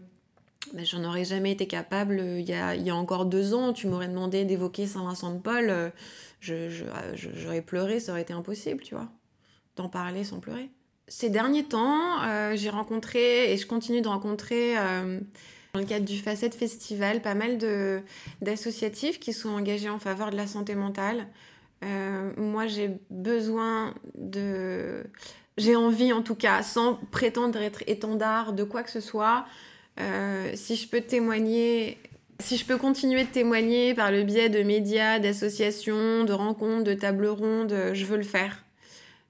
ben, 0.73 0.85
j'en 0.85 1.03
aurais 1.03 1.25
jamais 1.25 1.51
été 1.51 1.67
capable 1.67 2.19
il 2.19 2.47
y 2.47 2.53
a, 2.53 2.75
y 2.75 2.89
a 2.89 2.95
encore 2.95 3.25
deux 3.25 3.53
ans. 3.53 3.73
Tu 3.73 3.87
m'aurais 3.87 4.07
demandé 4.07 4.45
d'évoquer 4.45 4.87
Saint-Vincent 4.87 5.33
de 5.33 5.39
Paul 5.39 5.91
ah, 6.47 7.15
j'aurais 7.15 7.61
pleuré, 7.61 7.99
ça 7.99 8.13
aurait 8.13 8.21
été 8.21 8.33
impossible, 8.33 8.81
tu 8.81 8.95
vois, 8.95 9.07
d'en 9.75 9.89
parler 9.89 10.23
sans 10.23 10.39
pleurer. 10.39 10.69
Ces 11.07 11.29
derniers 11.29 11.63
temps, 11.65 12.21
euh, 12.23 12.55
j'ai 12.55 12.69
rencontré 12.69 13.51
et 13.51 13.57
je 13.57 13.65
continue 13.65 14.01
de 14.01 14.07
rencontrer 14.07 14.77
euh, 14.77 15.19
Dans 15.73 15.79
le 15.79 15.85
cadre 15.85 16.05
du 16.05 16.17
Facette 16.17 16.55
Festival, 16.55 17.21
pas 17.21 17.33
mal 17.33 17.57
d'associatifs 18.41 19.19
qui 19.19 19.33
sont 19.33 19.49
engagés 19.49 19.89
en 19.89 19.99
faveur 19.99 20.29
de 20.29 20.37
la 20.37 20.47
santé 20.47 20.75
mentale. 20.75 21.27
Euh, 21.83 22.31
moi, 22.37 22.67
j'ai 22.67 22.99
besoin 23.09 23.93
de... 24.15 25.03
J'ai 25.57 25.75
envie, 25.75 26.13
en 26.13 26.21
tout 26.21 26.35
cas, 26.35 26.63
sans 26.63 26.95
prétendre 27.11 27.59
être 27.59 27.83
étendard 27.87 28.53
de 28.53 28.63
quoi 28.63 28.81
que 28.83 28.91
ce 28.91 29.01
soit, 29.01 29.45
euh, 29.99 30.51
si 30.55 30.75
je 30.75 30.87
peux 30.87 31.01
témoigner 31.01 31.97
si 32.41 32.55
je 32.55 32.65
peux 32.65 32.77
continuer 32.77 33.25
de 33.25 33.29
témoigner 33.29 33.93
par 33.93 34.11
le 34.11 34.23
biais 34.23 34.47
de 34.47 34.63
médias, 34.63 35.19
d'associations, 35.19 36.23
de 36.23 36.31
rencontres, 36.31 36.85
de 36.85 36.93
tables 36.93 37.27
rondes, 37.27 37.75
je 37.91 38.05
veux 38.05 38.15
le 38.15 38.23
faire. 38.23 38.63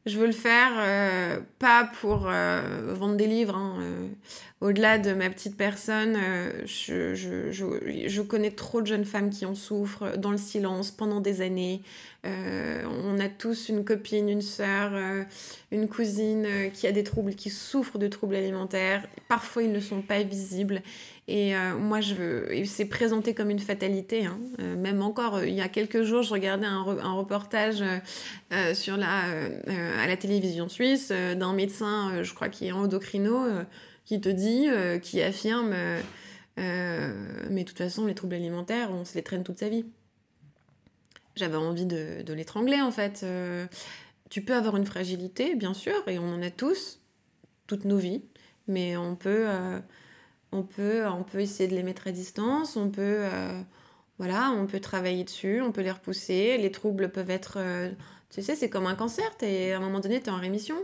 Je 0.05 0.17
veux 0.17 0.27
le 0.27 0.32
faire 0.32 0.71
euh, 0.77 1.39
pas 1.60 1.89
pour 2.01 2.27
euh, 2.27 2.93
vendre 2.95 3.15
des 3.15 3.27
livres. 3.27 3.55
Hein, 3.55 3.77
euh, 3.82 4.08
au-delà 4.62 4.97
de 4.97 5.13
ma 5.13 5.29
petite 5.29 5.55
personne, 5.55 6.17
je, 6.65 7.13
je, 7.15 7.51
je, 7.51 8.08
je, 8.08 8.21
connais 8.21 8.51
trop 8.51 8.82
de 8.82 8.88
jeunes 8.88 9.05
femmes 9.05 9.29
qui 9.29 9.45
en 9.45 9.55
souffrent 9.55 10.17
dans 10.17 10.32
le 10.32 10.38
silence 10.38 10.91
pendant 10.91 11.21
des 11.21 11.41
années. 11.41 11.82
On 12.23 13.19
a 13.19 13.29
tous 13.29 13.69
une 13.69 13.86
copine, 13.86 14.29
une 14.29 14.41
sœur, 14.41 14.91
une 15.71 15.88
cousine 15.88 16.47
qui 16.73 16.88
a 16.88 16.91
des 16.91 17.03
troubles, 17.03 17.36
qui 17.36 17.49
souffrent 17.49 17.97
de 17.97 18.08
troubles 18.08 18.36
alimentaires. 18.36 19.08
Parfois, 19.27 19.63
ils 19.63 19.71
ne 19.71 19.79
sont 19.79 20.01
pas 20.01 20.21
visibles. 20.23 20.82
Et 21.29 21.55
euh, 21.55 21.77
moi, 21.77 22.01
je 22.01 22.15
veux. 22.15 22.65
C'est 22.65 22.86
présenté 22.86 23.36
comme 23.36 23.51
une 23.51 23.60
fatalité. 23.60 24.25
Hein. 24.25 24.39
Euh, 24.60 24.75
même 24.75 25.03
encore, 25.03 25.36
euh, 25.36 25.47
il 25.47 25.53
y 25.53 25.62
a 25.62 25.69
quelques 25.69 26.01
jours, 26.01 26.23
je 26.23 26.34
regardais 26.34 26.65
un, 26.65 26.82
reportage 26.82 27.84
sur 28.73 28.97
la, 28.97 29.25
à 30.01 30.08
la 30.08 30.17
télévision 30.17 30.69
suisse 30.69 31.12
d'un 31.12 31.53
médecin, 31.53 32.23
je 32.23 32.34
crois, 32.34 32.49
qui 32.49 32.67
est 32.67 32.71
endocrino, 32.71 33.45
qui 34.05 34.19
te 34.19 34.29
dit, 34.29 34.67
qui 35.03 35.21
affirme 35.21 35.75
Mais 36.58 37.63
de 37.63 37.63
toute 37.63 37.77
façon, 37.77 38.08
les 38.08 38.15
troubles 38.15 38.36
alimentaires, 38.36 38.89
on 38.91 39.05
se 39.05 39.13
les 39.13 39.21
traîne 39.21 39.43
toute 39.43 39.60
sa 39.60 39.69
vie. 39.69 39.86
J'avais 41.39 41.56
envie 41.58 41.86
de, 41.86 42.34
l'étrangler, 42.34 42.82
en 42.82 42.91
fait. 42.91 43.25
tu 44.30 44.41
peux 44.41 44.54
avoir 44.54 44.75
une 44.78 44.86
fragilité, 44.86 45.56
bien 45.56 45.73
sûr, 45.73 45.95
et 46.08 46.19
on 46.19 46.34
en 46.34 46.41
a 46.41 46.52
tous, 46.52 46.99
toutes 47.65 47.86
nos 47.86 47.97
vies, 47.97 48.23
mais 48.67 48.97
on 48.97 49.15
peut 49.15 49.47
on 50.52 50.63
peut, 50.63 51.06
on 51.08 51.23
peut 51.23 51.41
essayer 51.41 51.69
de 51.69 51.75
les 51.75 51.84
mettre 51.84 52.08
à 52.08 52.12
distance, 52.12 52.75
on 52.75 52.89
peut, 52.89 53.02
euh, 53.02 53.62
voilà, 54.17 54.52
on 54.52 54.65
peut 54.65 54.80
travailler 54.80 55.23
dessus, 55.23 55.62
on 55.62 55.71
peut 55.71 55.82
les 55.82 55.91
repousser. 55.91 56.58
Les 56.58 56.71
troubles 56.71 57.10
peuvent 57.10 57.30
être, 57.30 57.58
euh, 57.58 57.89
tu 58.30 58.41
sais, 58.41 58.56
c'est 58.56 58.69
comme 58.69 58.88
un 58.88 58.95
cancer, 58.95 59.30
et 59.41 59.73
à 59.73 59.78
un 59.78 59.80
moment 59.80 59.99
donné, 59.99 60.19
tu 60.21 60.28
es 60.28 60.32
en 60.32 60.38
rémission. 60.38 60.75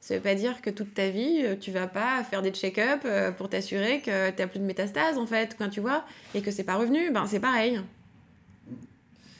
Ça 0.00 0.16
veut 0.16 0.20
pas 0.20 0.34
dire 0.34 0.60
que 0.62 0.70
toute 0.70 0.94
ta 0.94 1.10
vie, 1.10 1.42
euh, 1.44 1.54
tu 1.56 1.70
vas 1.70 1.86
pas 1.86 2.24
faire 2.24 2.42
des 2.42 2.50
check-up 2.50 3.06
pour 3.36 3.48
t'assurer 3.48 4.00
que 4.00 4.30
tu 4.30 4.42
n'as 4.42 4.48
plus 4.48 4.58
de 4.58 4.64
métastases, 4.64 5.18
en 5.18 5.26
fait, 5.26 5.56
quand 5.56 5.68
tu 5.68 5.80
vois, 5.80 6.04
et 6.34 6.42
que 6.42 6.50
c'est 6.50 6.64
pas 6.64 6.76
revenu. 6.76 7.12
Ben, 7.12 7.26
c'est 7.26 7.40
pareil. 7.40 7.80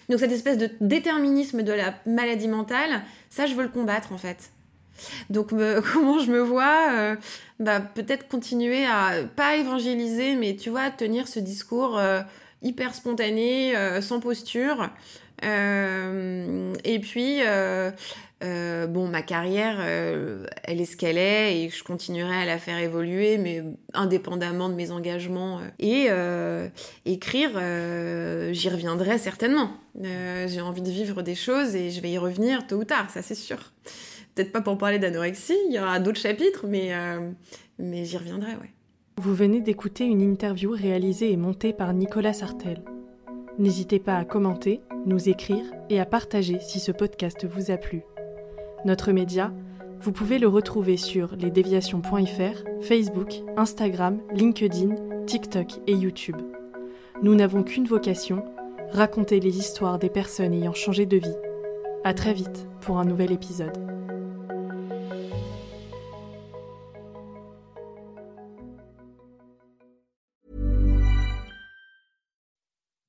Donc, 0.08 0.18
cette 0.18 0.32
espèce 0.32 0.58
de 0.58 0.70
déterminisme 0.80 1.62
de 1.62 1.72
la 1.72 1.94
maladie 2.06 2.48
mentale, 2.48 3.02
ça, 3.30 3.46
je 3.46 3.54
veux 3.54 3.62
le 3.62 3.68
combattre, 3.68 4.12
en 4.12 4.18
fait. 4.18 4.50
Donc 5.30 5.48
comment 5.92 6.18
je 6.18 6.30
me 6.30 6.40
vois 6.40 6.90
euh, 6.92 7.16
bah, 7.60 7.80
Peut-être 7.80 8.28
continuer 8.28 8.84
à, 8.86 9.12
pas 9.36 9.56
évangéliser, 9.56 10.34
mais 10.36 10.56
tu 10.56 10.70
vois, 10.70 10.90
tenir 10.90 11.28
ce 11.28 11.40
discours 11.40 11.98
euh, 11.98 12.20
hyper 12.62 12.94
spontané, 12.94 13.76
euh, 13.76 14.00
sans 14.00 14.20
posture. 14.20 14.90
et 15.42 16.98
puis, 17.00 17.40
bon, 18.42 19.08
ma 19.08 19.22
carrière, 19.22 19.80
elle 19.80 20.80
est 20.80 20.84
ce 20.84 20.96
qu'elle 20.96 21.18
est 21.18 21.56
et 21.56 21.68
je 21.68 21.82
continuerai 21.84 22.34
à 22.34 22.44
la 22.44 22.58
faire 22.58 22.78
évoluer, 22.78 23.38
mais 23.38 23.62
indépendamment 23.94 24.68
de 24.68 24.74
mes 24.74 24.90
engagements. 24.90 25.60
Et 25.78 26.08
écrire, 27.04 27.50
j'y 28.52 28.68
reviendrai 28.68 29.18
certainement. 29.18 29.70
J'ai 29.94 30.60
envie 30.60 30.82
de 30.82 30.90
vivre 30.90 31.22
des 31.22 31.34
choses 31.34 31.74
et 31.74 31.90
je 31.90 32.00
vais 32.00 32.10
y 32.10 32.18
revenir 32.18 32.66
tôt 32.66 32.76
ou 32.76 32.84
tard, 32.84 33.10
ça 33.10 33.22
c'est 33.22 33.34
sûr. 33.34 33.72
Peut-être 34.34 34.52
pas 34.52 34.62
pour 34.62 34.78
parler 34.78 34.98
d'anorexie, 34.98 35.56
il 35.68 35.74
y 35.74 35.78
aura 35.78 36.00
d'autres 36.00 36.20
chapitres, 36.20 36.64
mais, 36.66 36.94
euh, 36.94 37.30
mais 37.78 38.04
j'y 38.04 38.16
reviendrai, 38.16 38.52
ouais. 38.52 38.70
Vous 39.18 39.34
venez 39.34 39.60
d'écouter 39.60 40.04
une 40.04 40.22
interview 40.22 40.70
réalisée 40.70 41.30
et 41.30 41.36
montée 41.36 41.74
par 41.74 41.92
Nicolas 41.92 42.32
Sartel. 42.32 42.82
N'hésitez 43.58 43.98
pas 43.98 44.16
à 44.16 44.24
commenter, 44.24 44.80
nous 45.04 45.28
écrire 45.28 45.64
et 45.90 46.00
à 46.00 46.06
partager 46.06 46.58
si 46.60 46.80
ce 46.80 46.92
podcast 46.92 47.44
vous 47.44 47.70
a 47.70 47.76
plu. 47.76 48.02
Notre 48.84 49.12
média, 49.12 49.52
vous 50.00 50.10
pouvez 50.10 50.40
le 50.40 50.48
retrouver 50.48 50.96
sur 50.96 51.36
lesdéviations.fr, 51.36 52.82
Facebook, 52.82 53.32
Instagram, 53.56 54.20
LinkedIn, 54.34 54.96
TikTok 55.26 55.68
et 55.86 55.94
YouTube. 55.94 56.38
Nous 57.22 57.36
n'avons 57.36 57.62
qu'une 57.62 57.86
vocation, 57.86 58.44
raconter 58.90 59.38
les 59.38 59.56
histoires 59.56 60.00
des 60.00 60.10
personnes 60.10 60.52
ayant 60.52 60.74
changé 60.74 61.06
de 61.06 61.18
vie. 61.18 61.36
À 62.02 62.12
très 62.12 62.34
vite 62.34 62.66
pour 62.80 62.98
un 62.98 63.04
nouvel 63.04 63.30
épisode. 63.30 63.78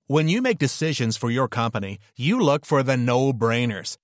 When 0.07 0.29
you 0.29 0.43
make 0.43 0.59
decisions 0.59 1.17
for 1.17 1.31
your 1.31 1.47
company, 1.47 1.97
you 2.15 2.39
look 2.39 2.67
for 2.67 2.83
the 2.83 2.95
no-brainers. 2.95 3.97